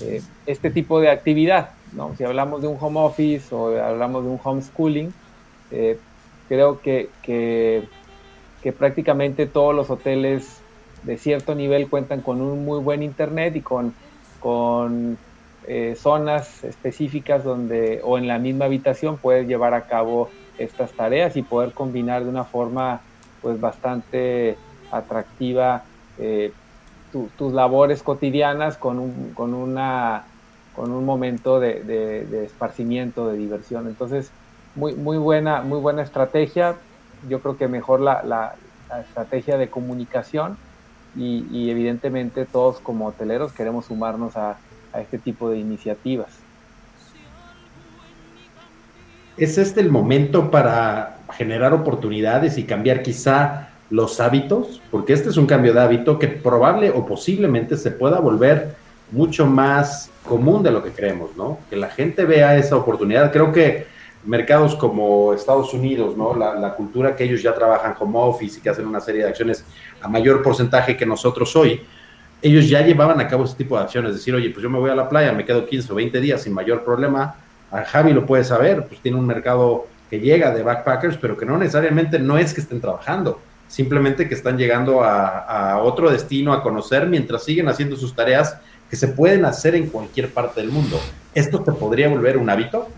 [0.03, 1.71] eh, este tipo de actividad.
[1.93, 2.17] ¿no?
[2.19, 5.15] Si hablamos de un home office o hablamos de un homeschooling,
[5.71, 6.01] eh,
[6.49, 7.85] creo que, que,
[8.79, 10.61] prácticamente todos los hoteles
[11.05, 13.95] de cierto nivel cuentan con un muy buen internet y con,
[14.41, 15.17] con
[15.69, 21.37] eh, zonas específicas donde o en la misma habitación puedes llevar a cabo estas tareas
[21.37, 23.03] y poder combinar de una forma
[23.41, 24.57] pues bastante
[24.91, 25.85] atractiva
[26.19, 26.53] eh,
[27.39, 30.25] tus labores cotidianas con un, con una
[30.75, 33.87] con un momento de, de esparcimiento, de diversión.
[33.87, 34.31] Entonces,
[34.77, 36.77] muy, muy, buena, muy buena estrategia.
[37.29, 38.55] Yo creo que mejor la, la,
[39.01, 40.57] estrategia de comunicación
[41.17, 44.59] y, evidentemente todos como hoteleros queremos sumarnos a,
[44.93, 46.29] a este tipo de iniciativas.
[49.37, 54.81] ¿Es este el momento para generar oportunidades y cambiar quizá los hábitos?
[54.91, 58.77] Porque este es un cambio de hábito que probable o posiblemente se pueda volver
[59.11, 61.59] mucho más común de lo que creemos, ¿no?
[61.69, 63.33] Que la gente vea esa oportunidad.
[63.33, 63.87] Creo que
[64.27, 66.35] mercados como Estados Unidos, ¿no?
[66.35, 69.65] La, cultura que ellos ya trabajan como office y que hacen una serie de acciones
[70.01, 71.81] a mayor porcentaje que nosotros hoy,
[72.43, 74.91] ellos ya llevaban a cabo ese tipo de acciones, decir, oye, pues yo me voy
[74.91, 77.37] a la playa, me quedo 15 o 20 días sin mayor problema,
[77.71, 81.47] a Javi lo puede saber, pues tiene un mercado que llega de backpackers, pero que
[81.47, 86.53] no necesariamente no es que estén trabajando, simplemente que están llegando a, a otro destino
[86.53, 88.59] a conocer mientras siguen haciendo sus tareas
[88.91, 91.01] que se pueden hacer en cualquier parte del mundo.
[91.35, 92.89] ¿Esto te podría volver un hábito?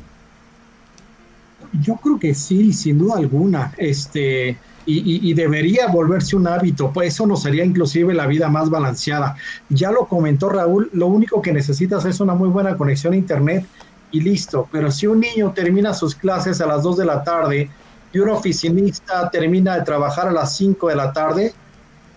[1.73, 3.73] Yo creo que sí, sin duda alguna.
[3.77, 4.57] Este,
[4.91, 9.37] y, debería volverse un hábito, pues eso nos haría inclusive la vida más balanceada.
[9.69, 13.67] Ya lo comentó Raúl, lo único que necesitas es una muy buena conexión a internet
[14.11, 14.67] y listo.
[14.73, 17.71] Pero si un niño termina sus clases a las 2 de la tarde
[18.13, 21.53] y un oficinista termina de trabajar a las 5 de la tarde,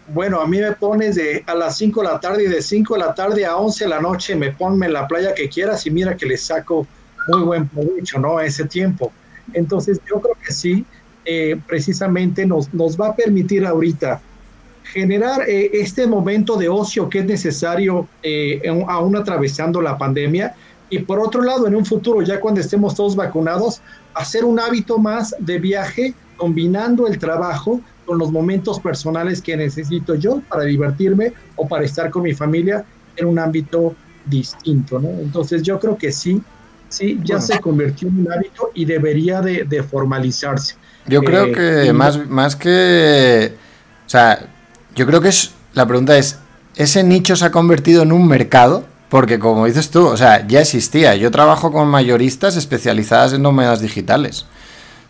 [0.07, 2.93] bueno, a mí me pones de a las 5 de la tarde y de 5
[2.93, 5.85] de la tarde a 11 de la noche me ponme en la playa que quieras
[5.85, 6.87] y mira que le saco
[7.27, 8.39] muy buen provecho, ¿no?
[8.39, 9.11] Ese tiempo.
[9.53, 10.85] Entonces, yo creo que sí,
[11.25, 14.21] eh, precisamente nos, nos va a permitir ahorita
[14.83, 20.55] generar eh, este momento de ocio que es necesario eh, aún atravesando la pandemia
[20.91, 23.81] y por otro lado, en un futuro, ya cuando estemos todos vacunados,
[24.13, 30.15] hacer un hábito más de viaje combinando el trabajo con los momentos personales que necesito
[30.15, 32.83] yo para divertirme o para estar con mi familia
[33.15, 33.95] en un ámbito
[34.25, 35.07] distinto, ¿no?
[35.11, 36.41] Entonces yo creo que sí,
[36.91, 40.75] sí, ya se convirtió en un hábito y debería de, formalizarse.
[41.07, 41.51] Yo creo eh,
[41.85, 43.53] que más, más que,
[44.05, 44.47] o sea,
[44.93, 46.37] yo creo que es, la pregunta es,
[46.75, 48.85] ¿ese nicho se ha convertido en un mercado?
[49.09, 51.15] Porque como dices tú, o sea, ya existía.
[51.15, 54.45] Yo trabajo con mayoristas especializadas en nómadas digitales.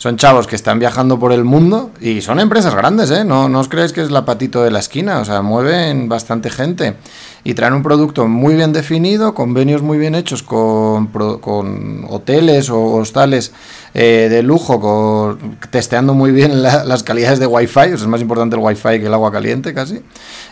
[0.01, 3.23] Son chavos que están viajando por el mundo y son empresas grandes, ¿eh?
[3.23, 6.49] No, no os creéis que es la patito de la esquina, o sea, mueven bastante
[6.49, 6.95] gente
[7.43, 12.81] y traen un producto muy bien definido, convenios muy bien hechos con, con hoteles o
[12.93, 13.51] hostales
[13.93, 18.55] eh, de lujo, con, testeando muy bien las calidades de Wi-Fi, o es más importante
[18.55, 20.01] el Wi-Fi que el agua caliente casi.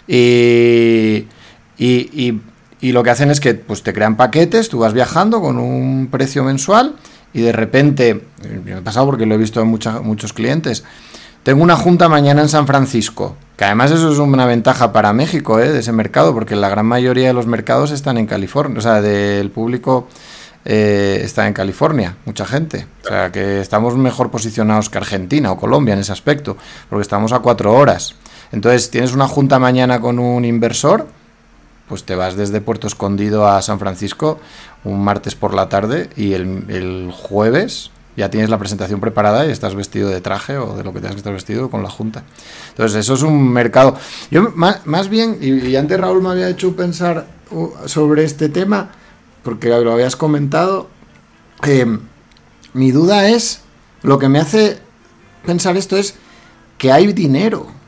[0.07, 1.25] Y,
[1.79, 2.39] y,
[2.81, 6.07] y, lo que hacen es que pues, te crean paquetes, tú vas viajando con un
[6.11, 6.93] precio mensual
[7.33, 8.23] y de repente,
[8.65, 10.83] me ha pasado porque lo he visto en muchos clientes,
[11.43, 15.59] tengo una junta mañana en San Francisco, que además eso es una ventaja para México,
[15.59, 15.69] ¿eh?
[15.69, 19.01] de ese mercado, porque la gran mayoría de los mercados están en California, o sea,
[19.01, 20.07] del público
[20.65, 22.85] eh, está en California, mucha gente.
[23.05, 26.57] O sea, que estamos mejor posicionados que Argentina o Colombia en ese aspecto,
[26.89, 28.15] porque estamos a cuatro horas.
[28.51, 31.07] Entonces, tienes una junta mañana con un inversor,
[31.89, 34.39] pues te vas desde Puerto Escondido a San Francisco
[34.83, 39.75] un martes por la tarde y el, jueves ya tienes la presentación preparada y estás
[39.75, 42.23] vestido de traje o de lo que tengas que estar vestido con la junta.
[42.69, 43.97] Entonces, eso es un mercado.
[44.29, 48.89] Yo, más, bien, y, antes Raúl me había hecho pensar uh, sobre este tema,
[49.41, 50.89] porque lo habías comentado,
[52.73, 53.61] mi duda es,
[54.03, 54.79] lo que me hace
[55.45, 56.15] pensar esto es
[56.77, 57.78] que hay dinero.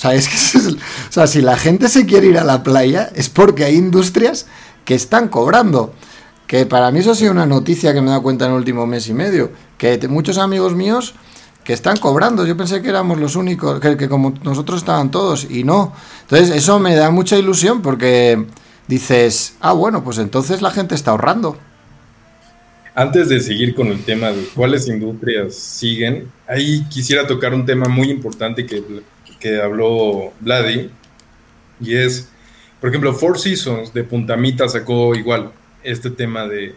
[0.00, 3.10] O sea, es que, o sea, si la gente se quiere ir a la playa
[3.14, 4.46] es porque hay industrias
[4.86, 5.92] que están cobrando.
[6.46, 8.56] Que para mí eso ha sido una noticia que me he dado cuenta en el
[8.56, 9.52] último mes y medio.
[9.76, 11.12] Que muchos amigos míos
[11.64, 12.46] que están cobrando.
[12.46, 15.92] Yo pensé que éramos los únicos, que, como nosotros estaban todos y no.
[16.22, 18.46] Entonces eso me da mucha ilusión porque
[18.88, 21.58] dices, ah, bueno, pues entonces la gente está ahorrando.
[22.94, 27.86] Antes de seguir con el tema de cuáles industrias siguen, ahí quisiera tocar un tema
[27.86, 28.82] muy importante que,
[29.40, 30.90] que habló Vladi,
[31.80, 32.30] y es,
[32.80, 35.50] por ejemplo, Four Seasons de Puntamita sacó igual
[35.82, 36.74] este tema de,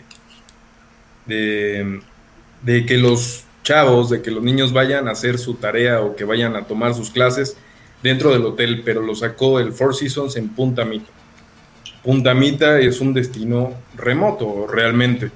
[1.25, 6.23] de, que los chavos, de que los niños vayan a hacer su tarea o que
[6.23, 7.57] vayan a tomar sus clases
[8.01, 11.09] dentro del hotel, pero lo sacó el Four Seasons en Punta Mita.
[12.01, 15.31] Punta Mita es un destino remoto realmente,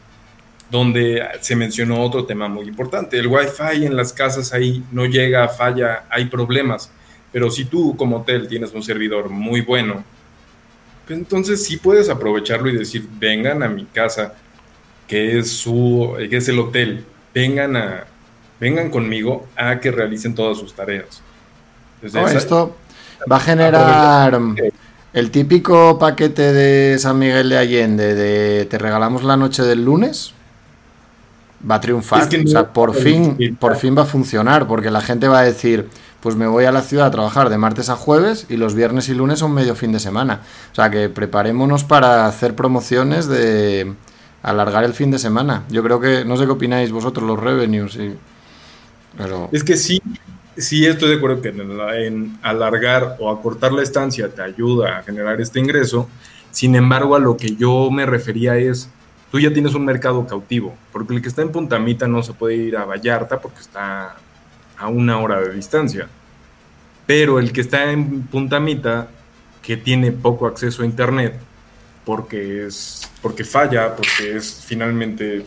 [0.69, 3.17] donde se mencionó otro tema muy importante.
[3.17, 6.91] El Wi-Fi en las casas ahí no llega, falla, hay problemas,
[7.37, 10.03] pero si tú como hotel tienes un servidor muy bueno,
[11.05, 14.33] pues entonces sí puedes aprovecharlo y decir, vengan a mi casa,
[15.07, 18.05] que es su, que es el hotel, vengan a,
[18.59, 21.21] vengan conmigo a que realicen todas sus tareas.
[22.01, 22.75] esto
[23.31, 24.39] va a generar
[25.13, 30.33] el típico paquete de San Miguel de Allende de te regalamos la noche del lunes.
[31.69, 35.27] Va a triunfar, o sea, por fin, por fin va a funcionar, porque la gente
[35.27, 35.87] va a decir,
[36.21, 39.09] pues me voy a la ciudad a trabajar de martes a jueves y los viernes
[39.09, 40.41] y lunes son medio fin de semana.
[40.71, 43.93] O sea que preparémonos para hacer promociones de
[44.41, 45.63] alargar el fin de semana.
[45.69, 47.97] Yo creo que, no sé qué opináis vosotros, los revenues.
[49.17, 49.49] Pero...
[49.51, 50.01] Es que sí,
[50.57, 55.39] sí estoy de acuerdo que en, alargar o acortar la estancia te ayuda a generar
[55.39, 56.09] este ingreso.
[56.51, 58.89] Sin embargo, a lo que yo me refería es,
[59.31, 62.55] tú ya tienes un mercado cautivo, porque el que está en Puntamita no se puede
[62.55, 64.15] ir a Vallarta porque está
[64.77, 66.07] a una hora de distancia.
[67.05, 69.07] Pero el que está en Puntamita,
[69.61, 71.35] que tiene poco acceso a internet,
[72.05, 75.45] porque, es, porque falla, porque es finalmente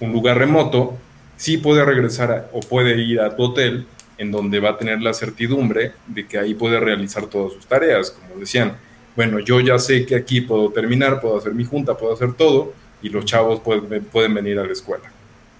[0.00, 0.98] un lugar remoto,
[1.36, 5.12] sí puede regresar o puede ir a tu hotel, en donde va a tener la
[5.12, 8.76] certidumbre de que ahí puede realizar todas sus tareas, como decían.
[9.16, 12.72] Bueno, yo ya sé que aquí puedo terminar, puedo hacer mi junta, puedo hacer todo,
[13.02, 15.04] y los chavos pueden, pueden venir a la escuela.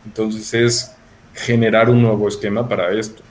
[0.05, 0.97] Entonces es
[1.35, 3.23] generar un nuevo esquema para esto.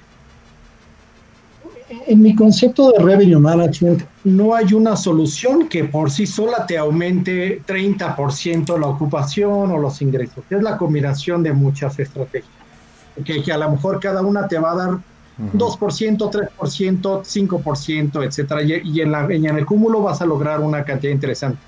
[2.07, 6.77] En mi concepto de revenue management, no hay una solución que por sí sola te
[6.77, 10.43] aumente 30% la ocupación o los ingresos.
[10.49, 12.51] Es la combinación de muchas estrategias.
[13.23, 14.89] que, a lo mejor cada una te va a dar
[15.37, 16.17] 2%,
[16.57, 21.59] 3%, 5%, etcétera, y, en, la, en el cúmulo vas a lograr una cantidad interesante.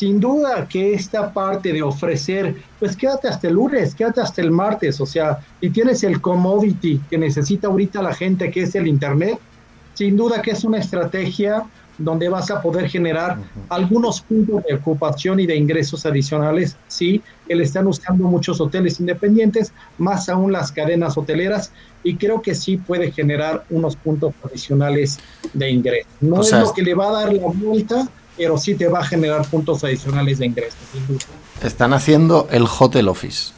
[0.00, 4.50] Sin duda que esta parte de ofrecer, pues quédate hasta el lunes, quédate hasta el
[4.50, 8.86] martes, o sea, y tienes el commodity que necesita ahorita la gente, que es el
[8.86, 9.38] Internet,
[9.92, 11.64] sin duda que es una estrategia
[11.98, 13.36] donde vas a poder generar
[13.68, 19.00] algunos puntos de ocupación y de ingresos adicionales, sí, que le están usando muchos hoteles
[19.00, 21.72] independientes, más aún las cadenas hoteleras,
[22.02, 25.18] y creo que sí puede generar unos puntos adicionales
[25.52, 26.08] de ingreso.
[26.22, 28.08] No es lo que le va a dar la vuelta,
[28.40, 30.78] pero sí te va a generar puntos adicionales de ingresos.
[31.62, 33.52] Están haciendo el hotel office.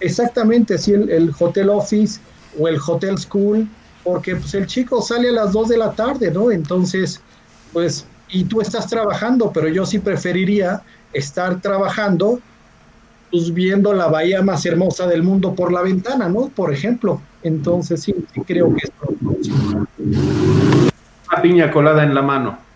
[0.00, 2.20] Exactamente, sí, el, el hotel office
[2.58, 3.66] o el hotel school
[4.04, 6.50] porque pues el chico sale a las 2 de la tarde, ¿no?
[6.50, 7.22] Entonces,
[7.72, 10.82] pues, y tú estás trabajando, pero yo sí preferiría
[11.14, 12.40] estar trabajando,
[13.30, 16.48] pues viendo la bahía más hermosa del mundo por la ventana, ¿no?
[16.48, 17.22] Por ejemplo.
[17.42, 18.92] Entonces, sí, sí creo que es
[21.30, 22.67] una piña colada en la mano.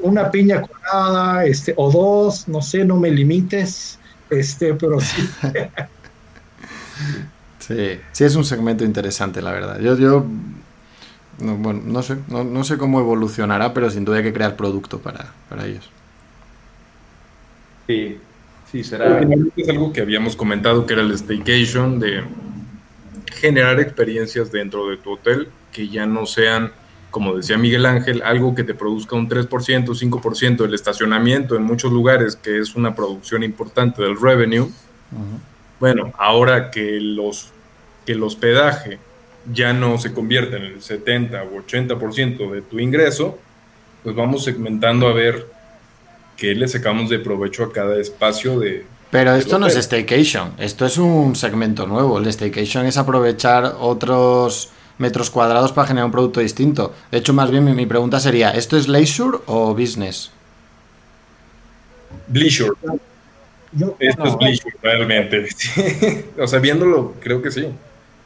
[0.00, 3.98] Una piña colada, este, o dos, no sé, no me limites,
[4.30, 5.28] este, pero sí.
[7.58, 9.78] Sí, sí es un segmento interesante, la verdad.
[9.78, 10.26] Yo, yo
[11.40, 14.98] no, bueno, no sé, no, sé cómo evolucionará, pero sin duda hay que crear producto
[14.98, 15.32] para,
[15.64, 15.88] ellos.
[17.86, 18.18] Sí,
[18.70, 19.20] sí, será.
[19.56, 22.24] Es algo que habíamos comentado que era el staycation, de
[23.40, 26.72] generar experiencias dentro de tu hotel que ya no sean,
[27.10, 31.92] como decía Miguel Ángel, algo que te produzca un 3%, 5% del estacionamiento en muchos
[31.92, 34.68] lugares, que es una producción importante del revenue.
[35.78, 37.50] Bueno, ahora que los
[38.06, 38.98] que el hospedaje
[39.52, 43.38] ya no se convierte en el 70 o 80% de tu ingreso,
[44.02, 45.46] pues vamos segmentando a ver
[46.36, 48.84] qué le sacamos de provecho a cada espacio de...
[49.10, 52.18] Pero esto no es staycation, esto es un segmento nuevo.
[52.18, 56.94] El staycation es aprovechar otros metros cuadrados para generar un producto distinto.
[57.10, 60.30] De hecho, más bien mi, pregunta sería, ¿esto es leisure o business?
[62.32, 62.72] Leisure.
[63.98, 65.48] Esto es leisure, realmente.
[66.38, 67.66] o sea, viéndolo, creo que sí.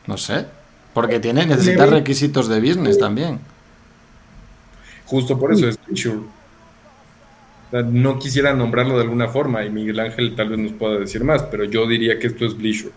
[0.07, 0.47] No sé.
[0.93, 3.41] Porque tiene, necesita requisitos de business también.
[5.07, 6.21] Justo por eso es leisure.
[7.73, 11.43] No quisiera nombrarlo de alguna forma y Miguel Ángel tal vez nos pueda decir más,
[11.45, 12.93] pero yo diría que esto es leisure.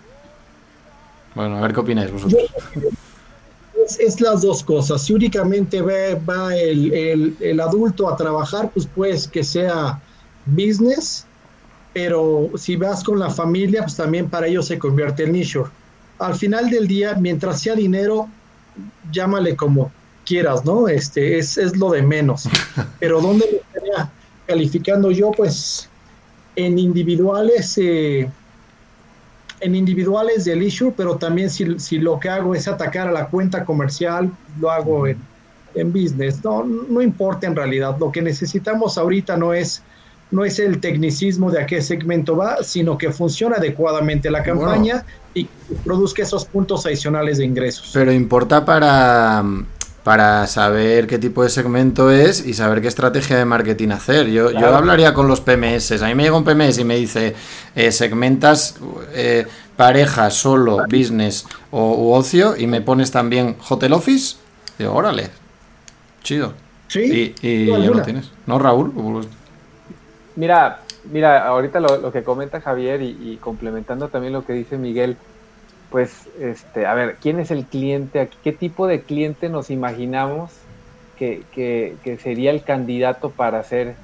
[1.35, 2.51] Bueno, a ver qué opináis vosotros.
[3.99, 5.01] Es, las dos cosas.
[5.03, 10.01] Si únicamente va, el, el, adulto a trabajar, pues pues que sea
[10.45, 11.25] business,
[11.93, 15.69] pero si vas con la familia, pues también para ellos se convierte en leisure
[16.19, 18.27] al final del día, mientras sea dinero,
[19.11, 19.91] llámale como
[20.25, 20.87] quieras, ¿no?
[20.87, 22.49] Este es, es lo de menos.
[22.99, 24.11] Pero ¿dónde me estaría
[24.45, 25.31] calificando yo?
[25.31, 25.89] Pues
[26.55, 28.29] en individuales, eh,
[29.59, 33.27] en individuales del issue, pero también si, si, lo que hago es atacar a la
[33.27, 35.17] cuenta comercial, lo hago en,
[35.75, 36.43] en business.
[36.43, 37.97] No, no importa en realidad.
[37.99, 39.81] Lo que necesitamos ahorita no es
[40.29, 45.05] no es el tecnicismo de a qué segmento va, sino que funcione adecuadamente la campaña
[45.33, 45.47] y
[45.83, 47.91] produzca esos puntos adicionales de ingresos.
[47.93, 49.43] Pero importa para,
[50.07, 54.27] para saber qué tipo de segmento es y saber qué estrategia de marketing hacer.
[54.27, 56.01] Yo, yo hablaría con los PMS.
[56.01, 57.35] A mí me llega un PMS y me dice,
[57.75, 58.79] eh, segmentas
[59.11, 59.45] eh,
[59.75, 64.37] pareja, solo, business o ocio y me pones también hotel office.
[64.79, 65.29] Digo, órale,
[66.23, 66.53] chido.
[66.87, 67.35] Sí.
[67.41, 68.31] Y, ya lo tienes.
[68.45, 69.27] ¿No, Raúl?
[70.37, 75.17] Mira, mira, ahorita lo, que comenta Javier y, complementando también lo que dice Miguel,
[75.89, 78.37] pues, este, a ver, ¿quién es el cliente aquí?
[78.43, 80.51] ¿Qué tipo de cliente nos imaginamos
[81.17, 83.95] que, que, sería el candidato para hacer,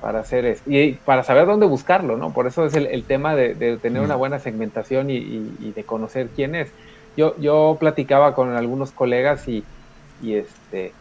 [0.00, 0.62] para hacer eso?
[0.66, 2.32] Y para saber dónde buscarlo, ¿no?
[2.32, 6.70] Por eso es el, tema de, tener una buena segmentación y, de conocer quién es.
[7.16, 9.64] Yo, yo platicaba con algunos colegas y,
[10.22, 10.92] y, este,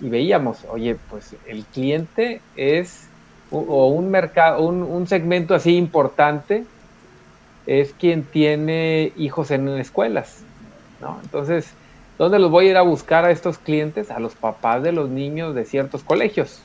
[0.00, 3.08] y veíamos, oye, pues el cliente es
[3.50, 6.64] o un mercado, un, segmento así importante
[7.66, 10.42] es quien tiene hijos en escuelas,
[11.00, 11.18] ¿no?
[11.22, 11.72] Entonces,
[12.18, 14.10] ¿dónde los voy a ir a buscar a estos clientes?
[14.10, 16.62] A los papás de los niños de ciertos colegios,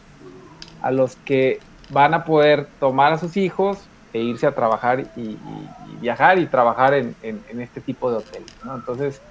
[0.81, 3.79] a los que van a poder tomar a sus hijos
[4.13, 5.37] e irse a trabajar y,
[5.99, 7.15] viajar y trabajar en,
[7.59, 8.75] este tipo de hoteles, ¿no?
[8.75, 9.21] Entonces,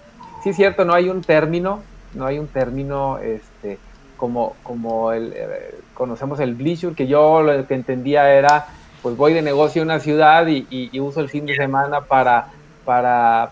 [0.42, 1.82] sí es cierto, no hay un término,
[2.14, 3.78] no hay un término, este,
[4.16, 8.66] como, como el, eh, conocemos el Bleacher, que yo lo que entendía era,
[9.04, 12.46] pues voy de negocio a una ciudad y, uso el fin de semana para,
[12.86, 13.50] para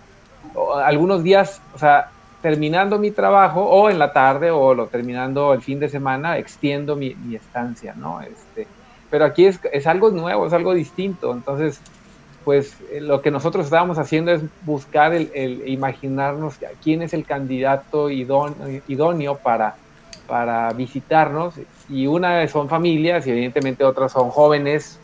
[0.86, 2.08] algunos días, o sea,
[2.40, 6.96] terminando mi trabajo o en la tarde o lo terminando el fin de semana, extiendo
[6.96, 8.22] mi, estancia, ¿no?
[8.22, 8.66] Este,
[9.10, 11.82] pero aquí es, es, algo nuevo, es algo distinto, entonces
[12.46, 18.08] pues eh, lo que nosotros estábamos haciendo es buscar el, imaginarnos quién es el candidato
[18.08, 19.74] idóneo, para,
[20.26, 21.56] para visitarnos
[21.90, 24.98] y una son familias y evidentemente otras son jóvenes,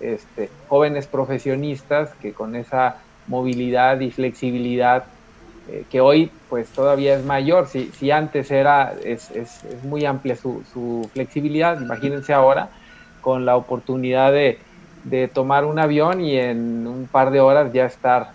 [0.00, 2.96] este, jóvenes profesionistas que con esa
[3.26, 5.04] movilidad y flexibilidad
[5.68, 10.04] eh, que hoy pues todavía es mayor, si, si antes era, es, es, es muy
[10.04, 12.70] amplia su, su flexibilidad, imagínense ahora
[13.20, 14.58] con la oportunidad de
[15.04, 18.30] de tomar un avión y en un par de horas ya estar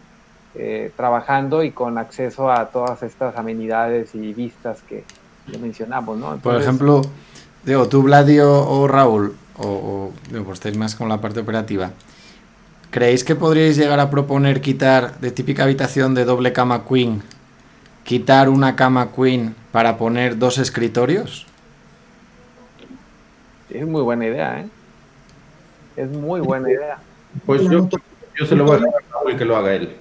[0.55, 5.03] eh, trabajando y con acceso a todas estas amenidades y vistas que,
[5.61, 6.35] mencionamos, ¿no?
[6.37, 7.01] Por ejemplo,
[7.63, 11.91] digo, tú, Vladio o Raúl, o, digo, pues estáis más con la parte operativa,
[12.91, 17.21] ¿creéis que podríais llegar a proponer quitar de típica habitación de doble cama queen,
[18.03, 21.45] quitar una cama queen para poner dos escritorios?
[23.69, 24.67] Es muy buena idea, ¿eh?
[25.97, 26.97] Es muy buena idea.
[27.45, 27.89] Pues yo,
[28.39, 29.95] yo se lo voy a dar a Raúl que lo haga él.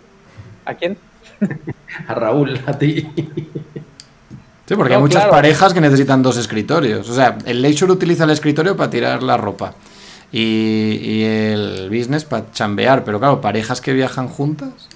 [0.64, 0.96] ¿A quién?
[2.08, 3.08] a Raúl, a ti.
[4.66, 7.08] Sí, porque hay muchas parejas que necesitan dos escritorios.
[7.08, 9.74] O sea, el leisure utiliza el escritorio para tirar la ropa
[10.32, 13.04] y, y el business para chambear.
[13.04, 14.88] Pero claro, parejas que viajan juntas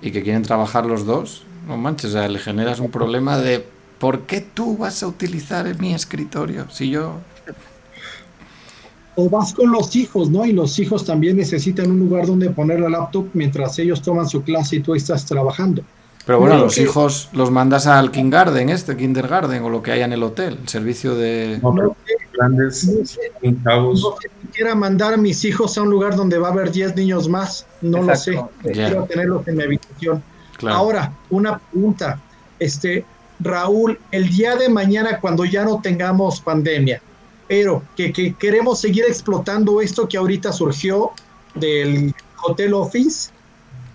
[0.00, 3.66] y que quieren trabajar los dos, no manches, o sea, le generas un problema de
[3.98, 7.16] ¿por qué tú vas a utilizar mi escritorio si yo
[9.20, 10.46] o vas con los hijos, ¿no?
[10.46, 14.42] Y los hijos también necesitan un lugar donde poner la laptop mientras ellos toman su
[14.44, 15.82] clase y tú estás trabajando.
[16.28, 20.12] Pero bueno, los hijos los mandas al kindergarten, este, kindergarten o lo que haya en
[20.12, 21.96] el hotel, el servicio de no,
[22.34, 23.32] grandes no sé,
[24.52, 27.64] quiera mandar a mis hijos a un lugar donde va a haber 10 niños más,
[27.80, 28.38] no lo sé.
[28.60, 30.22] Quiero tenerlos en mi habitación.
[30.66, 32.20] Ahora, una pregunta,
[32.58, 33.06] este
[33.40, 37.00] Raúl, el día de mañana cuando ya no tengamos pandemia,
[37.48, 41.12] pero que, queremos seguir explotando esto que ahorita surgió
[41.54, 42.14] del
[42.44, 43.30] hotel office,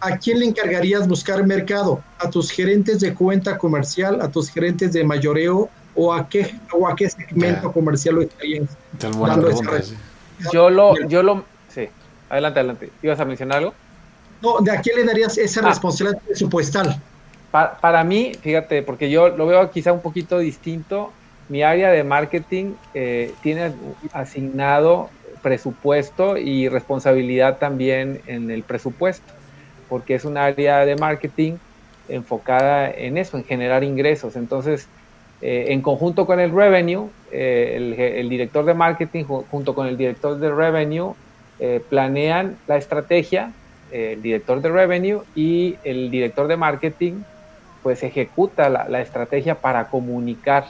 [0.03, 2.03] ¿a quién le encargarías buscar mercado?
[2.19, 6.87] ¿A tus gerentes de cuenta comercial, a tus gerentes de mayoreo o a qué, o
[6.87, 8.67] a qué segmento comercial lo estarían
[8.99, 9.49] dando
[10.51, 11.87] Yo lo, yo lo, sí,
[12.29, 12.89] adelante, adelante.
[13.01, 13.73] ¿Ibas a mencionar algo?
[14.41, 15.69] No, ¿de a quién le darías esa ah.
[15.69, 17.01] responsabilidad presupuestal?
[17.51, 21.11] Para, para mí, fíjate, porque yo lo veo quizá un poquito distinto
[21.49, 23.73] mi área de marketing eh, tiene
[24.13, 25.09] asignado
[25.41, 29.33] presupuesto y responsabilidad también en el presupuesto,
[29.93, 31.53] porque es un área de marketing
[32.09, 34.35] enfocada en eso, en generar ingresos.
[34.35, 34.87] Entonces,
[35.39, 37.75] eh, en conjunto con el revenue, eh,
[38.19, 41.13] el, director de marketing junto con el director de revenue
[41.89, 43.51] planean la estrategia,
[43.91, 47.21] el director de revenue y el director de marketing
[47.83, 50.65] pues ejecuta la, la estrategia para comunicar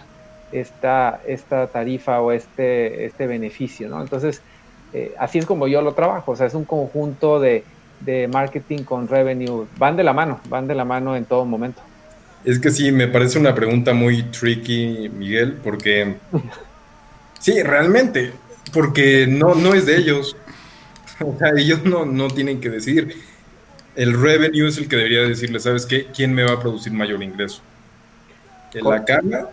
[0.51, 4.01] esta, esta tarifa o este, este beneficio, ¿no?
[4.01, 4.41] Entonces,
[4.93, 7.63] eh, así es como yo lo trabajo, o sea, es un conjunto de,
[8.05, 11.81] de marketing con revenue, van de la mano, van de la mano en todo momento.
[12.43, 16.15] Es que sí, me parece una pregunta muy tricky, Miguel, porque
[17.39, 18.33] sí, realmente,
[18.73, 20.35] porque no, no es de ellos.
[21.19, 23.15] O sea, ellos no, no tienen que decir.
[23.95, 26.07] El revenue es el que debería decirle, ¿sabes qué?
[26.07, 27.61] ¿Quién me va a producir mayor ingreso?
[28.73, 29.47] ¿En la carga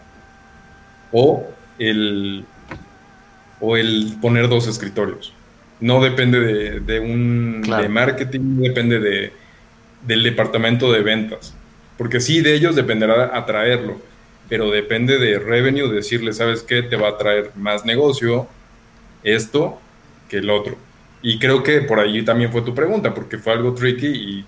[1.12, 1.46] o
[1.78, 2.44] el,
[3.60, 5.32] o el poner dos escritorios.
[5.80, 6.40] No depende
[6.80, 9.32] de, un de marketing, depende de,
[10.06, 11.54] del departamento de ventas.
[11.96, 14.00] Porque sí, de ellos dependerá atraerlo,
[14.48, 16.82] pero depende de revenue, decirle, ¿sabes qué?
[16.82, 18.46] Te va a traer más negocio
[19.22, 19.80] esto
[20.28, 20.76] que el otro.
[21.22, 24.44] Y creo que por allí también fue tu pregunta, porque fue algo tricky y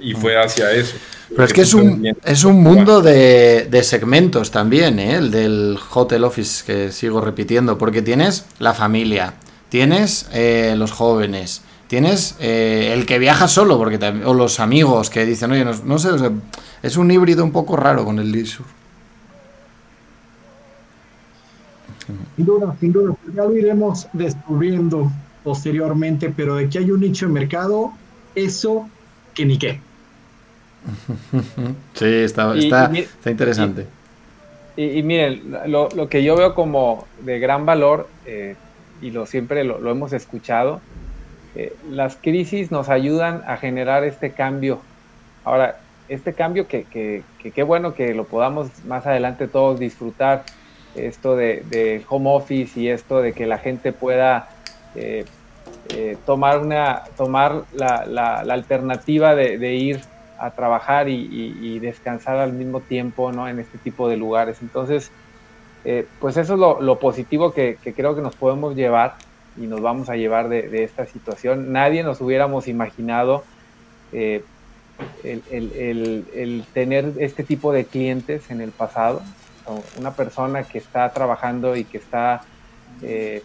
[0.00, 0.96] y fue hacia eso.
[1.28, 5.16] Pero es que es un, es un mundo de, segmentos también, ¿eh?
[5.16, 9.34] el del hotel office que sigo repitiendo, porque tienes la familia,
[9.70, 15.24] tienes eh, los jóvenes, tienes eh, el que viaja solo, porque o los amigos que
[15.24, 16.10] dicen, oye, no, sé,
[16.82, 18.68] es un híbrido un poco raro con el leisure.
[22.36, 25.10] Sin duda, sin duda, ya lo iremos descubriendo
[25.44, 27.92] posteriormente, pero de que hay un nicho de mercado,
[28.34, 28.88] eso
[29.32, 29.80] que ni qué.
[31.94, 33.86] Sí, está, está, interesante.
[34.76, 38.56] Y, miren, lo, que yo veo como de gran valor, eh,
[39.00, 40.80] y lo siempre lo, hemos escuchado,
[41.54, 44.80] eh, las crisis nos ayudan a generar este cambio.
[45.44, 45.78] Ahora,
[46.08, 50.44] este cambio que qué bueno que lo podamos más adelante todos disfrutar,
[50.94, 54.48] esto de, home office y esto de que la gente pueda
[54.96, 55.24] eh,
[56.26, 60.00] tomar, una, tomar la, la, alternativa de ir
[60.40, 63.46] a trabajar y, descansar al mismo tiempo ¿no?
[63.46, 64.62] en este tipo de lugares.
[64.62, 65.12] Entonces,
[65.84, 69.16] eh, pues eso es lo, positivo que, creo que nos podemos llevar
[69.56, 71.72] y nos vamos a llevar de, esta situación.
[71.72, 73.44] Nadie nos hubiéramos imaginado
[74.12, 74.42] eh,
[75.24, 79.22] el, tener este tipo de clientes en el pasado.
[79.98, 82.42] Una persona que está trabajando y que está
[83.02, 83.42] eh,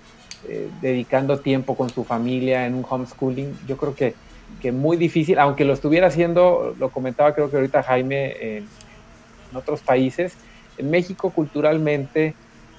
[0.47, 4.13] eh, dedicando tiempo con su familia en un homeschooling, yo creo que,
[4.61, 8.67] que muy difícil, aunque lo estuviera haciendo, lo comentaba creo que ahorita Jaime, en,
[9.55, 10.35] otros países,
[10.77, 12.33] en México culturalmente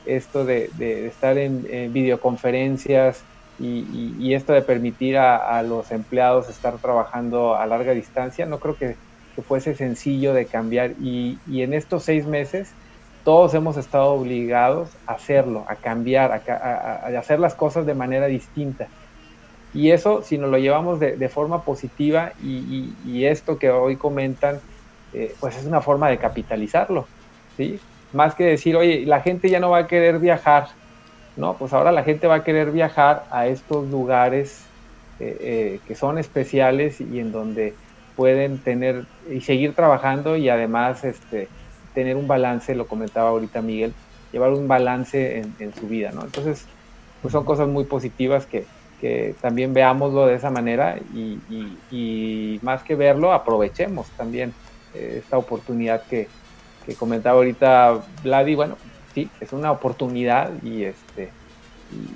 [0.04, 0.70] esto de,
[1.06, 3.22] estar en, videoconferencias
[3.58, 8.96] y, esto de permitir a, los empleados estar trabajando a larga distancia, no creo que,
[9.46, 10.92] fuese sencillo de cambiar.
[11.00, 12.72] Y, y, en estos seis meses
[13.26, 18.86] todos hemos estado obligados a hacerlo, a cambiar, a, hacer las cosas de manera distinta.
[19.74, 24.60] Y eso, si nos lo llevamos de, forma positiva y, esto que hoy comentan,
[25.12, 27.08] eh, pues es una forma de capitalizarlo,
[27.56, 27.80] ¿sí?
[28.12, 30.68] Más que decir, oye, la gente ya no va a querer viajar,
[31.36, 31.56] ¿no?
[31.56, 34.66] Pues ahora la gente va a querer viajar a estos lugares
[35.18, 37.74] eh, eh, que son especiales y en donde
[38.16, 41.48] pueden tener y seguir trabajando y además, este,
[41.94, 43.94] tener un balance, lo comentaba ahorita Miguel,
[44.32, 46.22] llevar un balance en, su vida, ¿no?
[46.24, 46.66] Entonces,
[47.22, 48.66] pues son cosas muy positivas que,
[49.00, 54.52] que también veámoslo de esa manera y, más que verlo, aprovechemos también
[54.94, 56.28] eh, esta oportunidad que,
[56.86, 58.76] que comentaba ahorita Vladi, bueno,
[59.14, 61.30] sí, es una oportunidad y este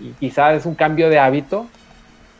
[0.00, 1.66] y, quizás es un cambio de hábito,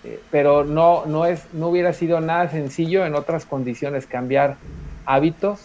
[0.04, 4.56] eh, pero no, no, es, no hubiera sido nada sencillo en otras condiciones cambiar
[5.06, 5.60] hábitos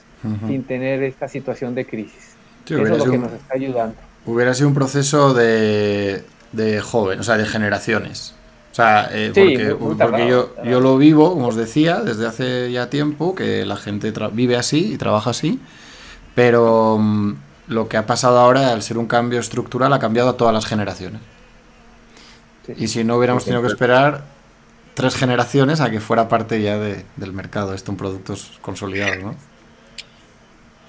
[0.48, 2.34] sin tener esta situación de crisis.
[2.66, 3.96] Eso es lo que nos está ayudando.
[4.26, 8.34] Hubiera sido un proceso de, de joven, o sea, de generaciones.
[8.72, 13.36] O sea, eh, porque, yo, yo, lo vivo, como os decía, desde hace ya tiempo,
[13.36, 15.60] que la gente vive así y trabaja así,
[16.36, 17.34] pero mm,
[17.70, 20.66] lo que ha pasado ahora, al ser un cambio estructural, ha cambiado a todas las
[20.66, 21.22] generaciones.
[22.78, 24.24] Y si no hubiéramos tenido que esperar
[24.96, 29.36] tres generaciones a que fuera parte ya del mercado, esto en productos consolidados, ¿no?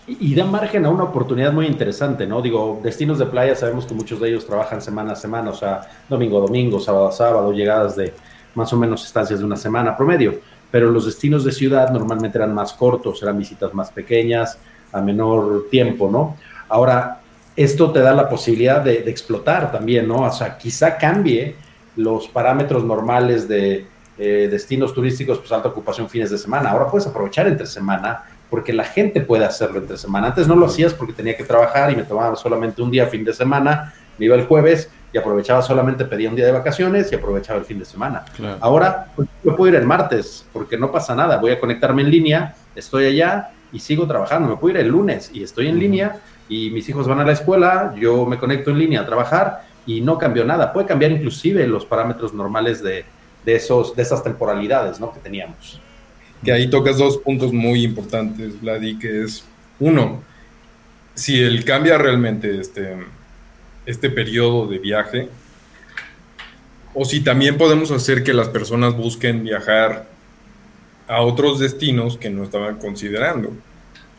[0.08, 2.40] Y, da margen a una oportunidad muy interesante, ¿no?
[2.40, 5.80] Digo, destinos de playa, sabemos que muchos de ellos trabajan semana a semana, o sea,
[6.08, 8.14] domingo a domingo, sábado a sábado, llegadas de
[8.54, 10.38] más o menos estancias de una semana promedio.
[10.70, 14.58] Pero los destinos de ciudad normalmente eran más cortos, eran visitas más pequeñas,
[14.92, 16.36] a menor tiempo, ¿no?
[16.68, 17.20] Ahora,
[17.56, 20.22] esto te da la posibilidad de, explotar también, ¿no?
[20.22, 21.56] O sea, quizá cambie
[21.96, 23.86] los parámetros normales de
[24.18, 26.70] eh, destinos turísticos, pues alta ocupación fines de semana.
[26.70, 30.28] Ahora puedes aprovechar entre semana porque la gente puede hacerlo entre semana.
[30.28, 33.24] Antes no lo hacías porque tenía que trabajar y me tomaba solamente un día fin
[33.24, 37.14] de semana, me iba el jueves y aprovechaba solamente, pedía un día de vacaciones y
[37.14, 38.24] aprovechaba el fin de semana.
[38.60, 42.10] Ahora pues, yo puedo ir el martes porque no pasa nada, voy a conectarme en
[42.10, 44.48] línea, estoy allá y sigo trabajando.
[44.48, 47.32] Me puedo ir el lunes y estoy en línea y mis hijos van a la
[47.32, 50.72] escuela, yo me conecto en línea a trabajar y no cambió nada.
[50.72, 53.04] Puede cambiar inclusive los parámetros normales de,
[53.44, 55.12] de, esos, de esas temporalidades ¿no?
[55.12, 55.80] que teníamos
[56.44, 59.44] que ahí tocas dos puntos muy importantes, Vladi, que es,
[59.80, 60.22] uno,
[61.14, 62.96] si él cambia realmente este,
[63.84, 65.28] este periodo de viaje,
[66.94, 70.08] o si también podemos hacer que las personas busquen viajar
[71.08, 73.52] a otros destinos que no estaban considerando.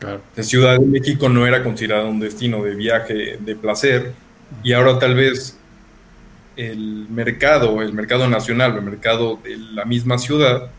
[0.00, 4.12] La Ciudad de México no era considerado un destino de viaje de placer
[4.62, 5.58] y ahora tal vez
[6.56, 10.70] el mercado, el mercado nacional, el mercado de la misma ciudad,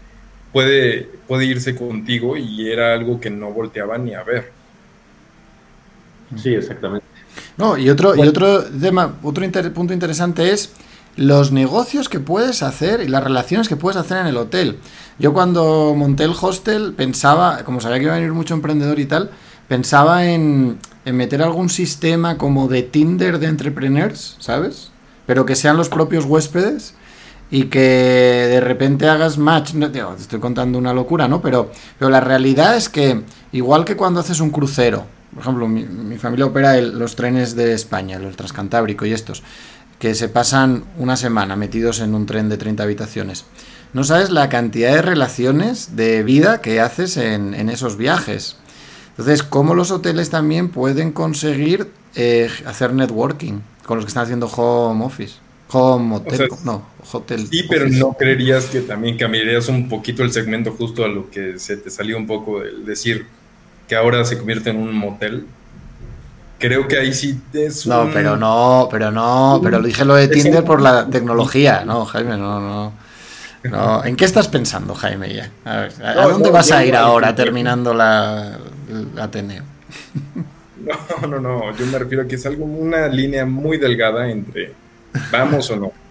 [0.52, 4.52] puede, puede irse contigo y era algo que no volteaba ni a ver.
[6.36, 7.06] Sí, exactamente.
[7.58, 9.44] No, y otro, y otro tema, otro
[9.74, 10.74] punto interesante es
[11.20, 14.80] los negocios que puedes hacer y las relaciones que puedes hacer en el hotel.
[15.20, 19.06] Yo cuando monté el hostel pensaba, como sabía que iba a venir mucho emprendedor y
[19.06, 19.30] tal,
[19.68, 24.92] pensaba en, en meter algún sistema como de Tinder de entrepreneurs, ¿sabes?
[25.26, 26.94] Pero que sean los propios huéspedes
[27.52, 31.42] y que de repente hagas match, no, te estoy contando una locura, ¿no?
[31.42, 36.18] Pero, pero la realidad es que, igual que cuando haces un crucero, por ejemplo, mi,
[36.18, 39.44] familia opera los trenes de España, el transcantábrico y estos,
[40.00, 43.46] que se pasan una semana metidos en un tren de 30 habitaciones.
[43.94, 48.56] No sabes la cantidad de relaciones de vida que haces en, esos viajes.
[49.12, 54.48] Entonces, ¿cómo los hoteles también pueden conseguir eh, hacer networking con los que están haciendo
[54.48, 55.36] home office?
[55.72, 57.48] Home hotel, no, hotel.
[57.48, 61.60] Sí, pero no creerías que también cambiarías un poquito el segmento justo a lo que
[61.60, 63.28] se te salió un poco el decir
[63.88, 65.46] que ahora se convierte en un motel.
[66.60, 70.64] Creo que ahí sí es No, pero no, pero no, pero dije lo de Tinder
[70.64, 72.94] por la tecnología, no, Jaime, no,
[73.64, 74.06] no.
[74.06, 75.34] ¿En qué estás pensando, Jaime?
[75.34, 75.50] Ya?
[75.66, 78.58] A, dónde vas a ir ahora terminando la,
[78.90, 79.64] el Ateneo?
[81.22, 81.76] No, no, no.
[81.76, 84.74] Yo me refiero a que es algo, una línea muy delgada entre
[85.32, 85.92] ¿Vamos o no?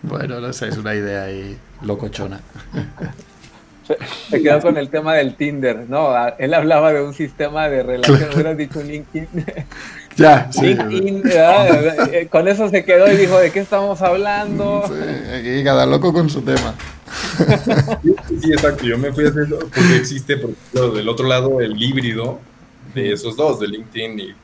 [0.00, 2.40] Bueno, no sé, es una idea ahí locochona.
[4.30, 6.14] Se quedó con el tema del Tinder, ¿no?
[6.38, 9.28] Él hablaba de un sistema de relación, hubieras dicho LinkedIn.
[10.16, 10.74] Ya, sí.
[10.74, 14.82] LinkedIn, eh, con eso se quedó y dijo, ¿de qué estamos hablando?
[14.88, 16.74] Sí, cada loco con su tema.
[18.42, 21.80] Sí, exacto, yo me fui a hacer, porque existe, por ejemplo, del otro lado, el
[21.80, 22.40] híbrido
[22.96, 24.34] de esos dos, de LinkedIn y,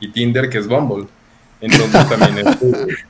[0.00, 1.06] y Tinder, que es Bumble.
[1.62, 3.04] Entonces también es...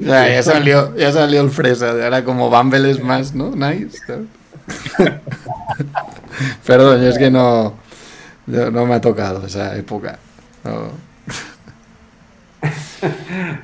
[0.00, 3.54] ya, ya, salió, ya salió el fresa, ahora como Bumble es más, ¿no?
[3.54, 4.00] Nice.
[6.66, 7.74] Perdón, es que no,
[8.46, 10.18] no me ha tocado esa época.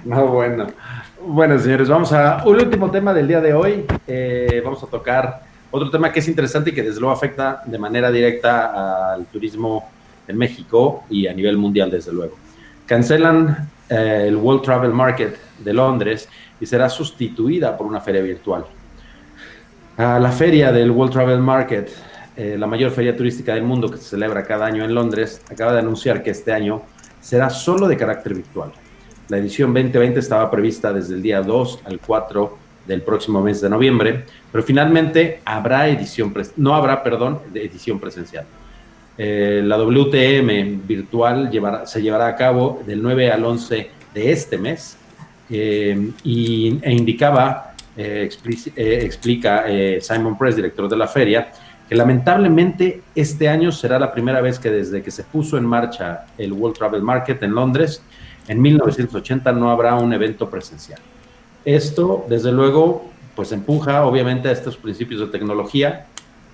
[0.05, 0.29] No.
[0.29, 0.69] bueno.
[1.27, 3.85] Bueno, señores, vamos a un último tema del día de hoy.
[4.07, 7.79] Eh, vamos a tocar otro tema que es interesante y que desde luego afecta de
[7.79, 9.89] manera directa al turismo
[10.29, 12.37] en México y a nivel mundial, desde luego.
[12.87, 16.29] Cancelan eh, el World Travel Market de Londres
[16.61, 18.65] y será sustituida por una feria virtual.
[19.97, 21.91] La feria del World Travel Market,
[22.37, 25.73] eh, la mayor feria turística del mundo que se celebra cada año en Londres, acaba
[25.73, 26.83] de anunciar que este año
[27.21, 28.73] será solo de carácter virtual.
[29.29, 33.71] La edición 2020 estaba prevista desde el día 2 al 4 del próximo mes de
[33.71, 38.45] noviembre, pero finalmente habrá edición no habrá, perdón, de edición presencial.
[39.17, 41.51] Eh, la WTM virtual
[41.87, 44.97] se llevará a cabo del 9 al 11 de este mes
[45.49, 48.29] eh, y, e indicaba, eh,
[49.03, 49.65] explica
[50.01, 51.53] Simon Press, director de la feria,
[51.89, 56.27] que lamentablemente este año será la primera vez que desde que se puso en marcha
[56.39, 58.03] el World Travel Market en Londres,
[58.49, 61.01] en 1980 no habrá un evento presencial.
[61.65, 66.07] Esto, desde luego, pues empuja obviamente a estos principios de tecnología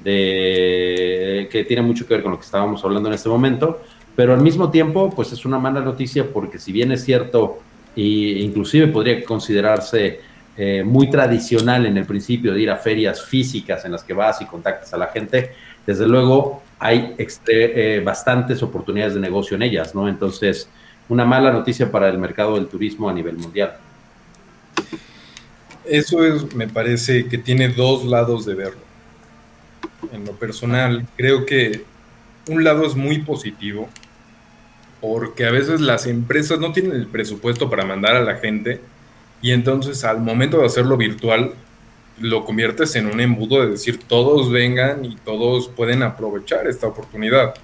[0.03, 3.83] de, que tiene mucho que ver con lo que estábamos hablando en este momento,
[4.17, 7.59] pero al mismo tiempo, pues es una mala noticia porque si bien es cierto,
[7.97, 10.21] e inclusive podría considerarse
[10.63, 14.43] eh, muy tradicional en el principio de ir a ferias físicas en las que vas
[14.43, 15.55] y contactas a la gente,
[15.87, 20.07] desde luego hay eh, bastantes oportunidades de negocio en ellas, ¿no?
[20.07, 20.69] Entonces,
[21.09, 23.79] una mala noticia para el mercado del turismo a nivel mundial.
[25.87, 28.83] Eso es, me parece que tiene dos lados de verlo
[30.13, 31.85] en lo personal, creo que
[32.51, 33.89] un lado es muy positivo,
[35.01, 38.83] porque a veces las empresas no tienen el presupuesto para mandar a la gente
[39.43, 41.55] y entonces al momento de hacerlo virtual
[42.21, 47.55] lo conviertes en un embudo de decir todos vengan y todos pueden aprovechar esta oportunidad.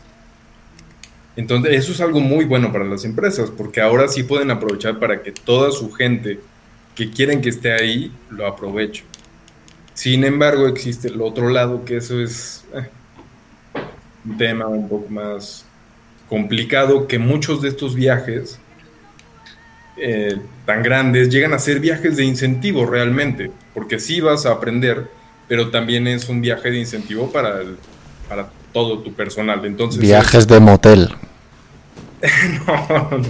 [1.37, 5.23] Entonces eso es algo muy bueno para las empresas porque ahora sí pueden aprovechar para
[5.23, 6.41] que toda su gente
[6.95, 9.05] que quieren que esté ahí lo aproveche.
[9.97, 12.89] Sin embargo, existe el otro lado, que eso es eh,
[14.27, 15.65] un tema un poco más
[16.29, 18.59] complicado, que muchos de estos viajes
[19.99, 20.37] eh,
[20.67, 25.09] tan grandes llegan a ser viajes de incentivo realmente, porque sí vas a aprender,
[25.49, 27.61] pero también es un viaje de incentivo para,
[28.29, 29.65] para todo tu personal.
[29.65, 31.09] Entonces, Viajes de motel.
[32.67, 33.25] no, no.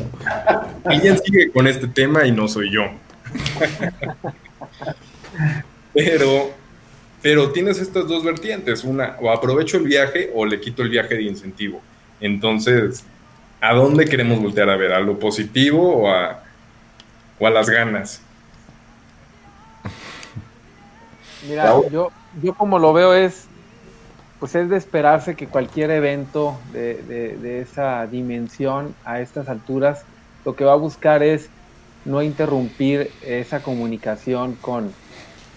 [0.85, 2.83] Alguien sigue con este tema y no soy yo.
[5.95, 6.51] Pero,
[7.23, 11.15] pero tienes estas dos vertientes, una, o aprovecho el viaje o le quito el viaje
[11.15, 11.81] de incentivo.
[12.21, 13.05] Entonces,
[13.61, 14.93] ¿a dónde queremos voltear a ver?
[14.93, 16.46] ¿A lo positivo o a,
[17.39, 18.21] o a las ganas?
[21.49, 22.11] Mira, yo,
[22.43, 23.47] yo como lo veo es,
[24.41, 26.95] pues es de esperarse que cualquier evento de,
[27.41, 30.05] de, esa dimensión a estas alturas,
[30.45, 31.49] lo que va a buscar es
[32.05, 34.93] no interrumpir esa comunicación con,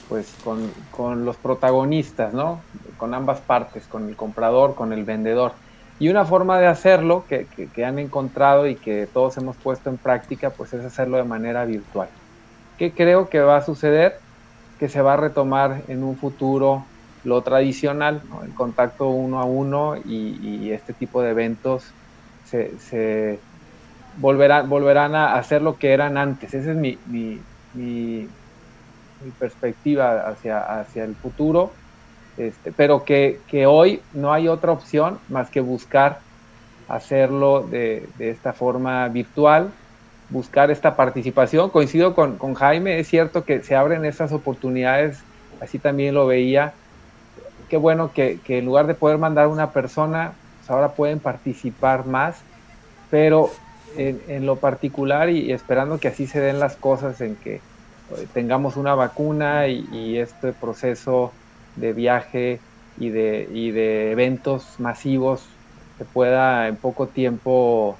[0.07, 2.61] pues con, con, los protagonistas, ¿no?
[2.97, 5.53] Con ambas partes, con el comprador, con el vendedor.
[5.99, 9.97] Y una forma de hacerlo que, que, han encontrado y que todos hemos puesto en
[9.97, 12.07] práctica, pues es hacerlo de manera virtual.
[12.77, 14.13] ¿Qué creo que va a suceder?
[14.79, 16.85] Que se va a retomar en un futuro
[17.25, 21.83] lo tradicional, el contacto uno a uno y, este tipo de eventos
[22.45, 23.39] se,
[24.17, 26.53] volverán, volverán a hacer lo que eran antes.
[26.53, 27.41] Ese es mi, mi,
[27.73, 28.29] mi
[29.21, 31.73] mi perspectiva hacia, hacia el futuro,
[32.39, 36.19] este, pero que, que, hoy no hay otra opción más que buscar
[36.87, 39.69] hacerlo de, de esta forma virtual,
[40.29, 41.69] buscar esta participación.
[41.69, 45.19] Coincido con, con, Jaime, es cierto que se abren estas oportunidades,
[45.61, 46.73] así también lo veía.
[47.69, 52.07] Qué bueno que, que en lugar de poder mandar una persona, pues ahora pueden participar
[52.07, 52.41] más,
[53.11, 53.51] pero
[53.95, 57.61] en, en, lo particular y esperando que así se den las cosas en que
[58.33, 61.31] tengamos una vacuna y, este proceso
[61.75, 62.59] de viaje
[62.99, 65.47] y de, y de eventos masivos
[65.97, 67.97] se pueda en poco tiempo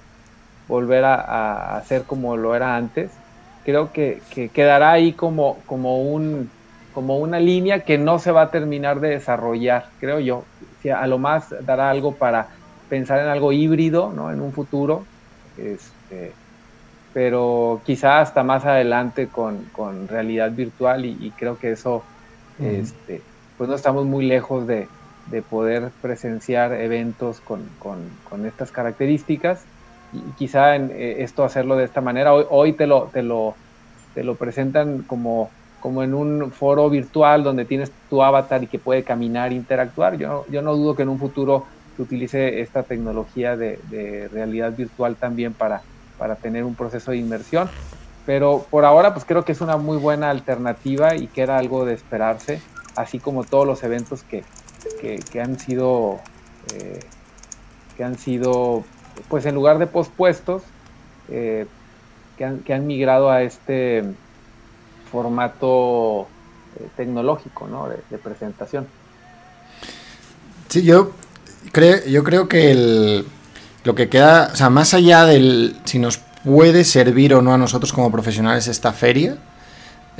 [0.70, 3.12] volver a, hacer como lo era antes.
[3.66, 4.22] creo que,
[4.54, 6.50] quedará ahí como, como, un,
[6.94, 10.44] como una línea que no se va a terminar de desarrollar, creo yo.
[10.96, 12.48] a lo más dará algo para
[12.88, 14.32] pensar en algo híbrido, ¿no?
[14.32, 15.04] En un futuro,
[15.58, 16.32] este,
[17.14, 22.04] pero quizá hasta más adelante con, realidad virtual y, creo que eso,
[22.60, 23.22] este,
[23.60, 24.88] pues no estamos muy lejos de,
[25.49, 27.60] poder presenciar eventos con,
[28.48, 29.65] estas características
[30.14, 32.34] y quizá en, eh, esto hacerlo de esta manera.
[32.34, 33.53] Hoy, hoy te, lo, te, lo,
[34.15, 38.80] te lo presentan como, como en un foro virtual donde tienes tu avatar y que
[38.80, 40.18] puede caminar, interactuar.
[40.18, 41.65] Yo, yo no dudo que en un futuro
[41.98, 45.84] se utilice esta tecnología de, realidad virtual también para,
[46.18, 47.69] para tener un proceso de inmersión.
[48.26, 51.84] Pero por ahora, pues creo que es una muy buena alternativa y que era algo
[51.84, 52.61] de esperarse,
[52.95, 54.44] así como todos los eventos que,
[55.02, 56.20] que, han sido,
[56.74, 56.99] eh,
[57.98, 58.84] que han sido,
[59.28, 60.64] pues en lugar de pospuestos,
[61.30, 61.66] eh,
[62.38, 64.03] que, han, que, han, migrado a este
[65.11, 66.28] formato
[66.80, 67.90] eh, tecnológico, ¿no?
[67.90, 68.88] De, de presentación.
[70.70, 71.14] Sí, yo
[72.07, 73.24] yo creo que
[73.84, 77.57] lo que queda, o sea, más allá del si nos puede servir o no a
[77.57, 79.38] nosotros como profesionales esta feria,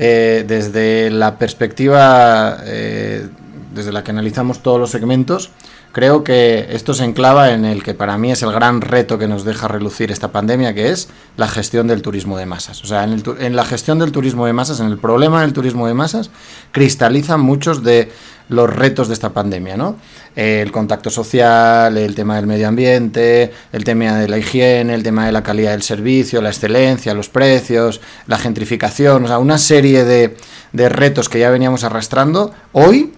[0.02, 3.28] eh, desde la perspectiva eh,
[3.74, 5.52] desde la que analizamos todos los segmentos,
[5.92, 9.28] creo que esto se enclava en el que para mí es el gran reto que
[9.28, 12.84] nos deja relucir esta pandemia, que es la gestión del turismo de masas.
[12.84, 15.88] O sea, en, en la gestión del turismo de masas, en el problema del turismo
[15.88, 16.30] de masas,
[16.72, 18.12] cristalizan muchos de
[18.50, 19.98] los retos de esta pandemia, ¿no?
[20.36, 25.26] El contacto social, el tema del medio ambiente, el tema de la higiene, el tema
[25.26, 30.04] de la calidad del servicio, la excelencia, los precios, la gentrificación, o sea, una serie
[30.04, 33.14] de retos que ya veníamos arrastrando, hoy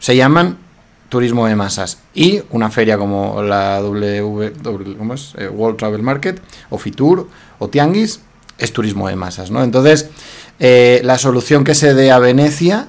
[0.00, 0.58] se llaman
[1.14, 1.98] turismo de masas.
[2.12, 4.52] Y una feria como la w,
[4.98, 5.32] ¿cómo es?
[5.38, 7.28] Eh, World Travel Market, o Fitur,
[7.60, 8.18] o Tianguis,
[8.58, 9.62] es turismo de masas, ¿no?
[9.62, 10.10] Entonces,
[10.58, 12.88] eh, la solución que se dé a Venecia,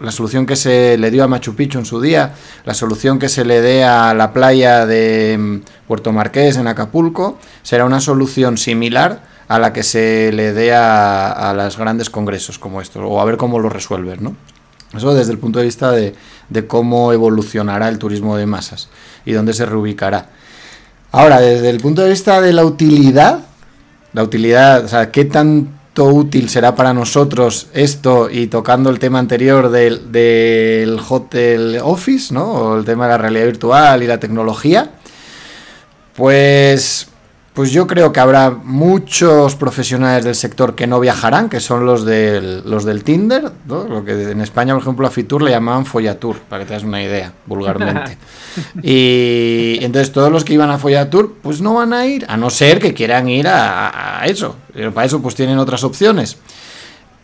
[0.00, 2.34] la solución que se le dio a Machu Picchu en su día,
[2.64, 7.38] la solución que se le dé a la playa de mm, Puerto Marqués en Acapulco,
[7.62, 12.58] será una solución similar a la que se le dé a, a los grandes congresos
[12.58, 14.34] como estos, o a ver cómo lo resuelven, ¿no?
[14.94, 16.14] Eso desde el punto de vista de,
[16.48, 18.88] de cómo evolucionará el turismo de masas
[19.24, 20.30] y dónde se reubicará.
[21.12, 23.40] Ahora, desde el punto de vista de la utilidad,
[24.12, 29.18] la utilidad, o sea, qué tanto útil será para nosotros esto y tocando el tema
[29.18, 32.52] anterior del, del hotel office, ¿no?
[32.52, 34.90] O el tema de la realidad virtual y la tecnología,
[36.14, 37.08] pues
[37.56, 42.04] pues yo creo que habrá muchos profesionales del sector que no viajarán, que son los
[42.04, 46.36] del, los del Tinder, lo que en España, por ejemplo, a Fitur le llamaban Follatur,
[46.50, 48.18] para que te hagas una idea, vulgarmente.
[48.82, 52.50] y entonces todos los que iban a Follatur, pues no van a ir, a no
[52.50, 54.56] ser que quieran ir a, eso.
[54.74, 56.36] Pero para eso, pues tienen otras opciones.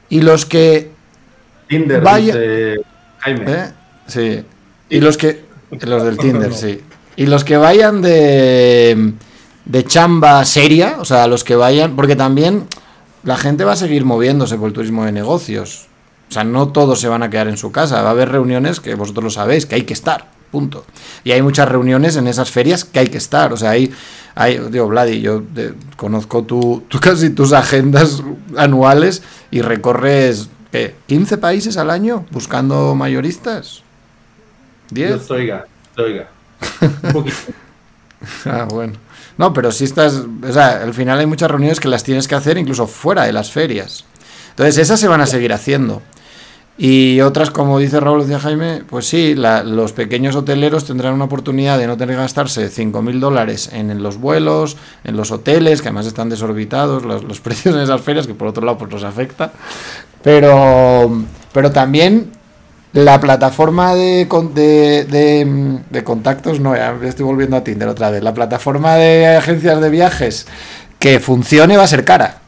[0.09, 0.93] Y los que...
[1.69, 2.39] Tinder, vayan,
[3.19, 3.53] Jaime.
[3.53, 3.73] ¿Eh?
[4.07, 4.45] Sí.
[4.89, 5.45] Y los que...
[5.79, 6.81] Los del Tinder, sí.
[7.17, 9.13] Y los que vayan de
[9.65, 12.67] de chamba seria, o sea, los que vayan, porque también
[13.23, 15.87] la gente va a seguir moviéndose por el turismo de negocios.
[16.29, 18.81] O sea, no todos se van a quedar en su casa, va a haber reuniones
[18.81, 20.85] que vosotros lo sabéis, que hay que estar, punto.
[21.25, 23.93] Y hay muchas reuniones en esas ferias que hay que estar, o sea, hay,
[24.35, 25.43] hay digo, Vladi, yo
[25.97, 28.23] conozco tu, casi tus agendas
[28.57, 30.95] anuales y recorres, ¿qué?
[31.09, 33.83] ¿15 países al año buscando mayoristas?
[34.91, 35.27] ¿10?
[35.29, 35.67] Yo oiga,
[35.99, 36.29] oiga.
[37.03, 37.37] Un poquito.
[38.47, 38.95] ah, bueno.
[39.43, 42.37] No, pero si estás, o sea, al final hay muchas reuniones que las tienes que
[42.37, 44.05] hacer incluso fuera de las ferias.
[44.51, 46.01] Entonces esas se van a seguir haciendo.
[46.79, 51.77] Y otras, como dice Raúl, decía Jaime, pues sí, los pequeños hoteleros tendrán una oportunidad
[51.77, 56.07] de no tener que gastarse 5.000 dólares en, los vuelos, en los hoteles, que además
[56.07, 59.53] están desorbitados, los, precios en esas ferias, que por otro lado pues los afecta.
[60.23, 61.11] Pero,
[61.53, 62.31] pero también
[62.93, 68.23] la plataforma de, de, contactos, no, ya estoy volviendo a Tinder otra vez.
[68.23, 70.47] La plataforma de agencias de viajes
[70.99, 72.39] que funcione va a ser cara.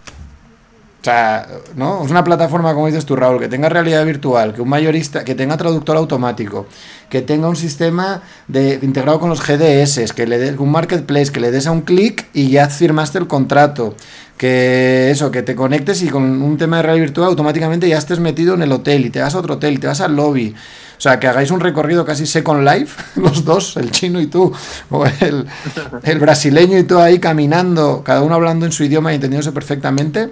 [1.01, 1.47] O sea,
[1.77, 2.03] ¿no?
[2.03, 5.35] Es una plataforma, como dices tú, Raúl, que tenga realidad virtual, que un mayorista, que
[5.35, 6.67] tenga traductor automático,
[7.11, 11.41] que tenga un sistema de, integrado con los GDS, que le dé un marketplace, que
[11.41, 13.95] le des a un clic y ya firmaste el contrato
[14.37, 18.19] que eso, que te conectes y con un tema de realidad virtual automáticamente ya estés
[18.19, 20.55] metido en el hotel y te vas a otro hotel, te vas al lobby.
[20.97, 24.53] O sea, que hagáis un recorrido casi Second Life, los dos, el chino y tú,
[24.91, 29.53] o el, brasileño y tú ahí caminando, cada uno hablando en su idioma y entendiéndose
[29.53, 30.31] perfectamente.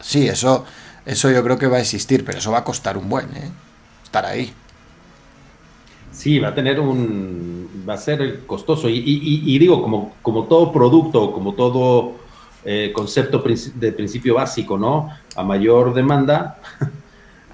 [0.00, 0.64] Sí, eso,
[1.06, 3.50] eso yo creo que va a existir, pero eso va a costar un buen, ¿eh?
[4.02, 4.52] Estar ahí.
[6.12, 7.84] Sí, va a tener un.
[7.88, 8.88] va a ser costoso.
[8.88, 12.14] Y, y, y digo, como, como todo producto, como todo
[12.64, 13.42] eh, concepto
[13.74, 15.10] de principio básico, ¿no?
[15.36, 16.58] A mayor demanda,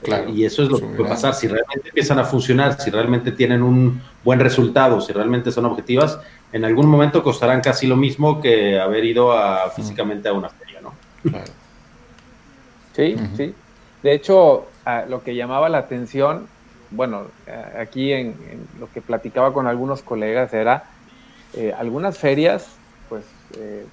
[0.02, 1.34] Claro, y eso es lo que puede pasar.
[1.34, 6.18] Si realmente empiezan a funcionar, si realmente tienen un buen resultado, si realmente son objetivas,
[6.52, 10.80] en algún momento costarán casi lo mismo que haber ido a, físicamente a una feria,
[10.80, 10.92] ¿no?
[12.94, 13.54] Sí, sí.
[14.02, 14.66] De hecho,
[15.08, 16.46] lo que llamaba la atención,
[16.90, 17.24] bueno,
[17.78, 18.34] aquí en,
[18.78, 20.84] lo que platicaba con algunos colegas era,
[21.54, 22.68] eh, algunas ferias,
[23.08, 23.24] pues,
[23.58, 23.86] eh,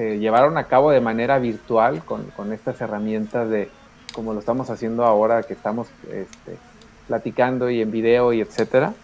[0.00, 3.68] se llevaron a cabo de manera virtual con, con estas herramientas de,
[4.14, 6.56] como lo estamos haciendo ahora, que estamos este,
[7.06, 8.94] platicando y en video y etcétera.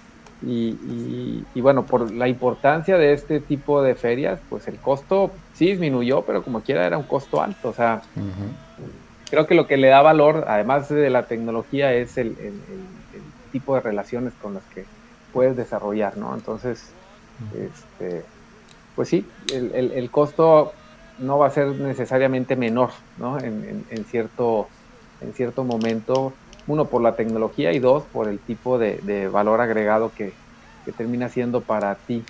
[0.43, 6.23] Y, bueno, por la importancia de este tipo de ferias, pues el costo sí disminuyó,
[6.23, 7.69] pero como quiera era un costo alto.
[7.69, 8.01] O sea,
[9.29, 12.37] creo que lo que le da valor, además de la tecnología, es el,
[13.53, 14.87] tipo de relaciones con las que
[15.33, 16.35] puedes desarrollar, ¿no?
[16.35, 16.91] Entonces,
[17.55, 18.23] este,
[18.95, 20.73] pues sí, el, costo
[21.19, 23.39] no va a ser necesariamente menor, ¿no?
[23.39, 24.69] En, en cierto
[25.21, 26.33] en cierto momento,
[26.67, 30.33] uno por la tecnología y dos por el tipo de, valor agregado que,
[30.97, 32.23] termina siendo para ti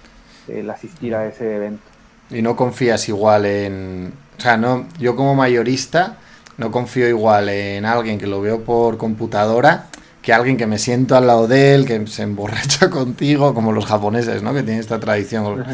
[0.48, 1.82] el asistir a ese evento.
[2.30, 6.16] Y no confías igual en, o sea, no, yo como mayorista
[6.56, 9.88] no confío igual en alguien que lo veo por computadora
[10.22, 13.84] que alguien que me siento al lado de él, que se emborracha contigo, como los
[13.84, 14.54] japoneses, ¿no?
[14.54, 15.64] Que tienen esta tradición.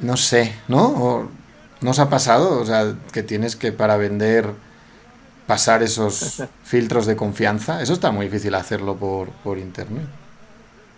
[0.00, 1.30] No sé, ¿no?
[1.30, 1.41] ¿No
[1.90, 2.60] os ha pasado?
[2.60, 4.46] O sea, que tienes que para vender
[5.46, 7.82] pasar esos filtros de confianza.
[7.82, 10.06] Eso está muy difícil hacerlo por, por internet.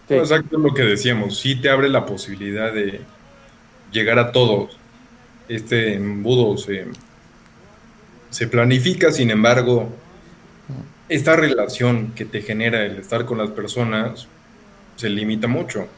[0.09, 3.01] Exacto lo que decíamos, sí te abre la posibilidad de
[3.91, 4.77] llegar a todos.
[5.49, 6.87] Este embudo se,
[8.31, 9.89] se planifica, sin embargo,
[11.09, 14.29] esta relación que te genera el estar con las personas
[14.97, 15.89] se limita mucho.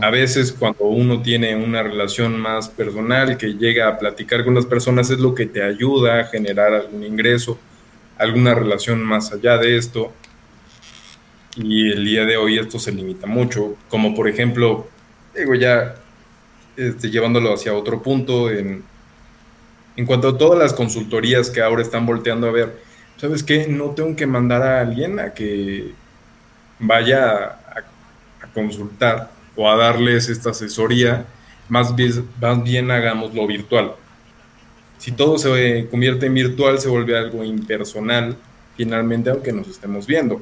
[0.00, 4.66] A veces cuando uno tiene una relación más personal, que llega a platicar con las
[4.66, 7.58] personas, es lo que te ayuda a generar algún ingreso
[8.18, 10.12] alguna relación más allá de esto.
[11.56, 14.88] Y el día de hoy esto se limita mucho, como por ejemplo,
[15.34, 15.94] digo ya
[16.76, 18.84] este, llevándolo hacia otro punto, en,
[19.96, 22.76] en cuanto a todas las consultorías que ahora están volteando a ver,
[23.16, 23.66] ¿sabes qué?
[23.68, 25.92] No tengo que mandar a alguien a que
[26.78, 27.84] vaya a,
[28.42, 31.26] a consultar o a darles esta asesoría,
[31.68, 33.94] más bien, más bien hagámoslo virtual
[34.98, 38.36] si todo se convierte en virtual, se vuelve algo impersonal,
[38.76, 40.40] finalmente, aunque nos estemos viendo.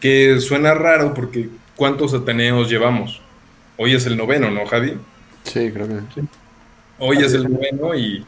[0.00, 3.20] Que suena raro porque ¿cuántos Ateneos llevamos?
[3.76, 4.98] Hoy es el noveno, ¿no, Javi?
[5.44, 6.28] Sí, creo que sí.
[6.98, 8.24] Hoy es el noveno y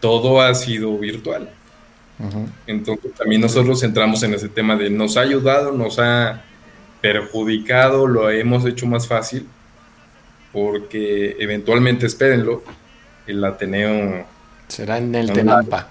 [0.00, 1.50] todo ha sido virtual.
[2.66, 6.42] Entonces también nosotros entramos en ese tema de nos ha ayudado, nos ha
[7.00, 9.46] perjudicado, lo hemos hecho más fácil,
[10.52, 12.62] porque eventualmente, espérenlo,
[13.26, 14.26] el Ateneo
[14.68, 15.88] Será en el Tenampa.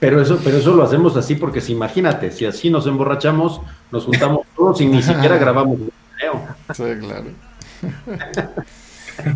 [0.00, 3.60] Pero eso, pero eso lo hacemos así porque si imagínate, si así nos emborrachamos,
[3.92, 6.42] nos juntamos todos y ni siquiera grabamos video.
[6.74, 7.26] Sí, claro.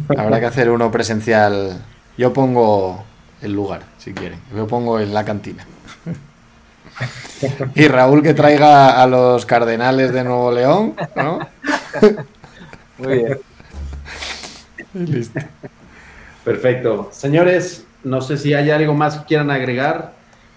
[0.20, 1.80] Habrá que hacer uno presencial.
[2.18, 3.04] Yo pongo
[3.42, 4.40] el lugar, si quieren.
[4.54, 5.64] Yo pongo en la cantina.
[7.74, 11.40] Y Raúl que traiga a los cardenales de Nuevo León, ¿no?
[12.98, 13.38] Muy bien.
[14.94, 15.40] Listo.
[16.44, 17.10] Perfecto.
[17.12, 20.14] Señores, no sé si hay algo más que quieran agregar.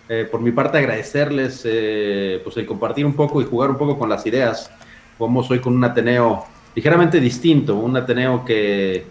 [0.07, 3.97] Eh, por mi parte, agradecerles eh, pues el compartir un poco y jugar un poco
[3.97, 4.71] con las ideas.
[5.17, 6.45] Como soy con un Ateneo
[6.75, 9.05] ligeramente distinto, un Ateneo que,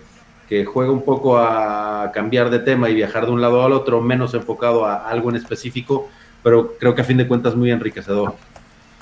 [0.48, 4.00] que juega un poco a cambiar de tema y viajar de un lado al otro,
[4.00, 6.08] menos enfocado a algo en específico,
[6.42, 8.34] pero creo que a fin de cuentas muy enriquecedor.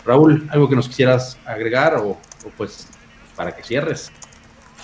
[0.04, 2.16] Raúl, ¿algo que nos quisieras agregar o,
[2.56, 2.88] pues
[3.34, 4.12] para que cierres?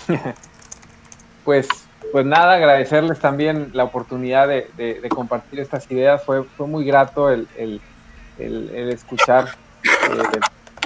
[1.45, 1.67] pues
[2.11, 6.23] pues nada, agradecerles también la oportunidad de, compartir estas ideas.
[6.23, 7.47] Fue, fue muy grato el,
[8.37, 9.47] escuchar
[9.83, 10.39] eh,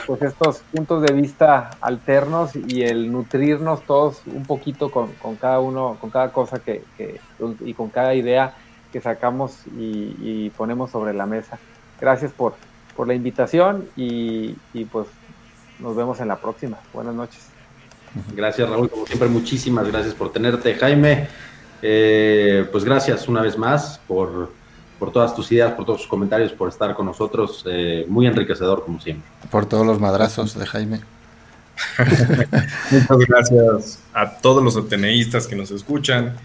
[0.05, 5.97] pues estos puntos de vista alternos y el nutrirnos todos un poquito con, cada uno,
[5.99, 6.81] con cada cosa que,
[7.59, 8.53] y con cada idea
[8.91, 11.59] que sacamos y, ponemos sobre la mesa.
[11.99, 12.55] Gracias por,
[12.95, 15.07] por la invitación y, y pues
[15.79, 16.77] nos vemos en la próxima.
[16.93, 17.47] Buenas noches.
[18.35, 18.89] Gracias, Raúl.
[18.89, 21.27] Como siempre, muchísimas gracias por tenerte, Jaime.
[21.81, 24.51] Eh, pues gracias una vez más por,
[25.13, 27.63] todas tus ideas, por todos tus comentarios, por estar con nosotros.
[27.67, 29.29] Eh, muy enriquecedor, como siempre.
[29.51, 31.01] Por todos los madrazos de Jaime.
[32.91, 36.35] Muchas gracias a todos los ateneístas que nos escuchan.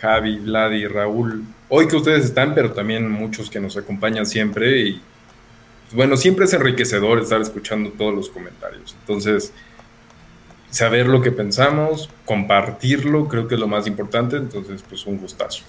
[0.00, 1.44] Javi, Vladi, Raúl.
[1.68, 4.78] Hoy que ustedes están, pero también muchos que nos acompañan siempre.
[4.80, 5.02] Y
[5.92, 8.96] bueno, siempre es enriquecedor estar escuchando todos los comentarios.
[9.00, 9.52] Entonces,
[10.70, 15.64] saber lo que pensamos, compartirlo, creo que es lo más importante, entonces pues un gustazo.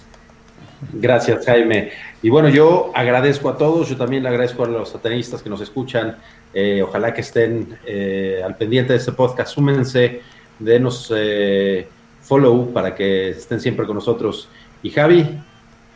[0.92, 1.90] Gracias, Jaime.
[2.22, 5.60] Y bueno, yo agradezco a todos, yo también le agradezco a los atenistas que nos
[5.60, 6.16] escuchan,
[6.54, 10.22] eh, ojalá que estén eh, al pendiente de este podcast, súmense,
[10.58, 11.86] denos eh,
[12.30, 14.48] follow para que estén siempre con nosotros.
[14.84, 15.40] Y Javi,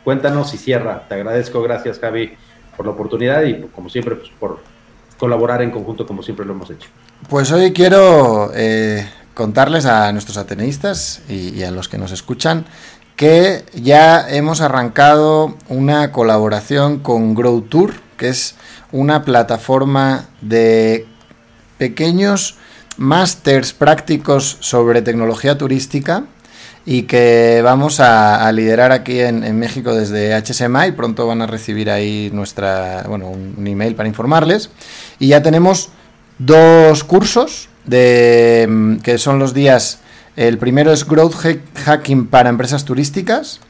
[0.03, 1.07] cuéntanos y cierra.
[1.07, 2.33] Te agradezco, gracias Javi,
[2.75, 4.59] por la oportunidad y como siempre, pues, por
[5.17, 6.89] colaborar en conjunto como siempre lo hemos hecho.
[7.29, 8.51] Pues hoy quiero
[9.33, 12.65] contarles a nuestros ateneístas y, a los que nos escuchan
[13.15, 18.55] que ya hemos arrancado una colaboración con Grow Tour, que es
[18.91, 21.07] una plataforma de
[21.77, 22.57] pequeños
[22.97, 26.23] másters prácticos sobre tecnología turística
[26.85, 31.89] y que vamos a, liderar aquí en, México desde HSMA y pronto van a recibir
[31.89, 34.69] ahí nuestra, bueno, un, email para informarles.
[35.17, 35.89] Y ya tenemos
[36.37, 39.99] dos cursos de, que son los días
[40.35, 41.35] el primero es Growth
[41.85, 43.61] Hacking para empresas turísticas.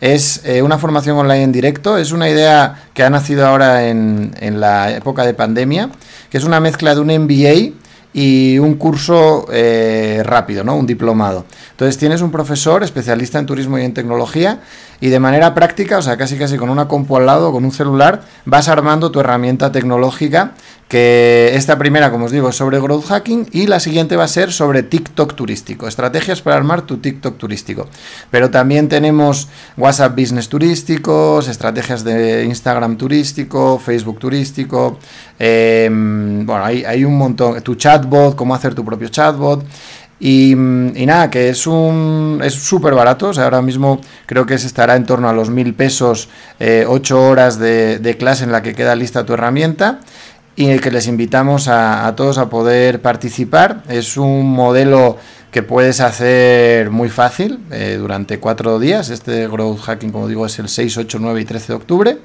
[0.00, 1.98] Es eh, una formación online en directo.
[1.98, 5.90] Es una idea que ha nacido ahora en, en, la época de pandemia,
[6.30, 7.74] que es una mezcla de un MBA
[8.14, 10.76] y un curso eh, rápido, ¿no?
[10.76, 11.44] Un diplomado.
[11.72, 14.60] Entonces tienes un profesor especialista en turismo y en tecnología
[15.00, 17.72] y de manera práctica, o sea, casi casi con una compu al lado, con un
[17.72, 20.52] celular, vas armando tu herramienta tecnológica
[20.94, 24.28] que esta primera, como os digo, es sobre growth hacking y la siguiente va a
[24.28, 27.88] ser sobre TikTok turístico, estrategias para armar tu TikTok turístico.
[28.30, 35.00] Pero también tenemos WhatsApp Business turísticos, estrategias de Instagram turístico, Facebook turístico,
[35.36, 39.64] em, bueno, hay, un montón, tu chatbot, cómo hacer tu propio chatbot.
[40.20, 45.04] Y, nada, que es un es súper barato, ahora mismo creo que se estará en
[45.04, 46.28] torno a los mil pesos,
[46.60, 49.98] eh, ocho horas de, de, clase en la que queda lista tu herramienta
[50.56, 53.82] y que les invitamos a, todos a poder participar.
[53.88, 55.16] Es un modelo
[55.50, 59.10] que puedes hacer muy fácil eh, durante cuatro días.
[59.10, 62.18] Este Growth Hacking, como digo, es el 6, 8, 9 y 13 de octubre.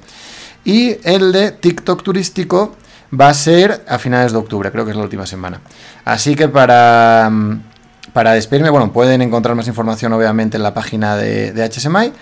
[0.64, 2.76] Y el de TikTok turístico
[3.18, 5.60] va a ser a finales de octubre, creo que es la última semana.
[6.04, 7.30] Así que para,
[8.12, 12.12] para despedirme, bueno, pueden encontrar más información obviamente en la página de, HSMI.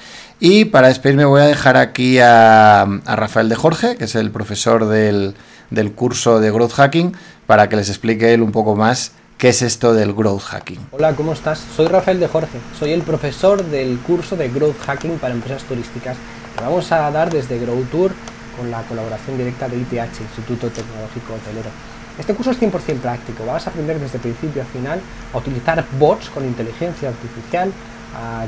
[0.40, 4.86] Y para despedirme voy a dejar aquí a Rafael de Jorge, que es el profesor
[4.86, 5.34] del,
[5.70, 7.16] del curso de Growth Hacking
[7.46, 10.88] para que les explique él un poco más qué es esto del Growth Hacking.
[10.90, 11.64] Hola, ¿cómo estás?
[11.76, 16.16] Soy Rafael de Jorge, soy el profesor del curso de Growth Hacking para empresas turísticas
[16.56, 18.12] que vamos a dar desde Grow Tour
[18.58, 21.70] con la colaboración directa de ITH, Instituto Tecnológico Hotelero.
[22.18, 25.00] Este curso es 100% práctico, vas a aprender desde principio a final
[25.32, 27.70] a utilizar bots con inteligencia artificial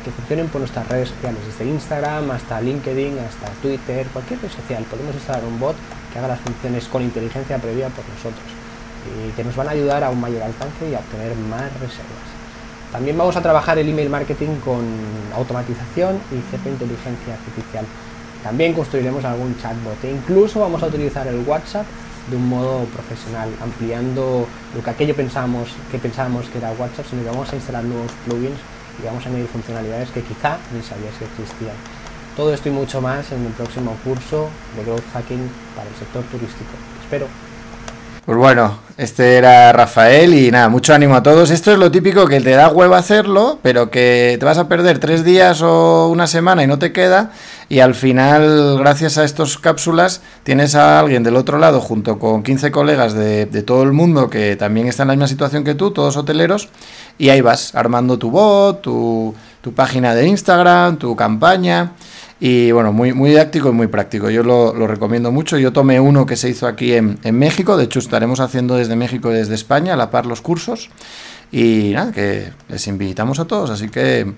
[0.05, 4.85] que funcionen por nuestras redes sociales, desde Instagram hasta LinkedIn, hasta Twitter, cualquier red social.
[4.85, 5.77] Podemos instalar un bot
[6.13, 8.47] que haga las funciones con inteligencia previa por nosotros
[9.07, 12.29] y que nos van a ayudar a un mayor alcance y a obtener más reservas.
[12.93, 14.85] También vamos a trabajar el email marketing con
[15.37, 17.85] automatización y cierta inteligencia artificial.
[18.43, 21.87] También construiremos algún chatbot e incluso vamos a utilizar el WhatsApp
[22.31, 27.23] de un modo profesional, ampliando lo que aquello pensamos que pensábamos que era WhatsApp, sino
[27.23, 28.59] que vamos a instalar nuevos plugins
[29.01, 31.77] y vamos a añadir funcionalidades que quizá ni sabías que existían.
[32.37, 36.23] Todo esto y mucho más en el próximo curso de Growth Hacking para el sector
[36.25, 36.71] turístico.
[37.03, 37.50] espero.
[38.27, 41.51] Pues bueno, este era Rafael y nada, mucho ánimo a todos.
[41.51, 44.99] Esto es lo típico que te da huevo hacerlo, pero que te vas a perder
[44.99, 47.33] tres días o una semana y no te queda.
[47.71, 52.43] Y al final, gracias a estas cápsulas, tienes a alguien del otro lado junto con
[52.43, 55.91] 15 colegas de, todo el mundo que también están en la misma situación que tú,
[55.91, 56.69] todos hoteleros,
[57.17, 59.35] y ahí vas armando tu bot, tu
[59.75, 61.93] página de Instagram, tu campaña.
[62.43, 64.31] Y bueno, muy, muy didáctico y muy práctico.
[64.31, 65.59] Yo lo, recomiendo mucho.
[65.59, 67.77] Yo tomé uno que se hizo aquí en, México.
[67.77, 70.89] De hecho, estaremos haciendo desde México y desde España a la par los cursos.
[71.53, 73.69] Y nada, que les invitamos a todos.
[73.69, 74.33] Así que,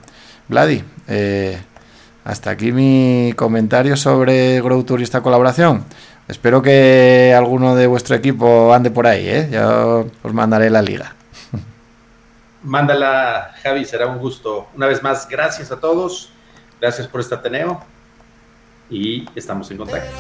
[0.48, 1.60] Vladi, eh,
[2.24, 5.84] hasta aquí mi comentario sobre Grow Tour y esta colaboración.
[6.26, 9.28] Espero que alguno de vuestro equipo ande por ahí.
[9.28, 9.48] ¿eh?
[9.52, 11.14] Yo os mandaré la liga.
[12.64, 14.66] Mándala, Javi, será un gusto.
[14.74, 16.32] Una vez más, gracias a todos.
[16.82, 17.80] Gracias por este Ateneo
[18.90, 20.10] y estamos en contacto.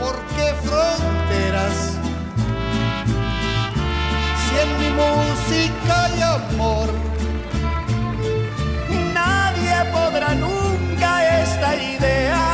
[0.00, 1.98] ¿Por qué fronteras?
[4.38, 6.88] Si en mi música y amor
[9.12, 12.51] nadie podrá nunca esta idea.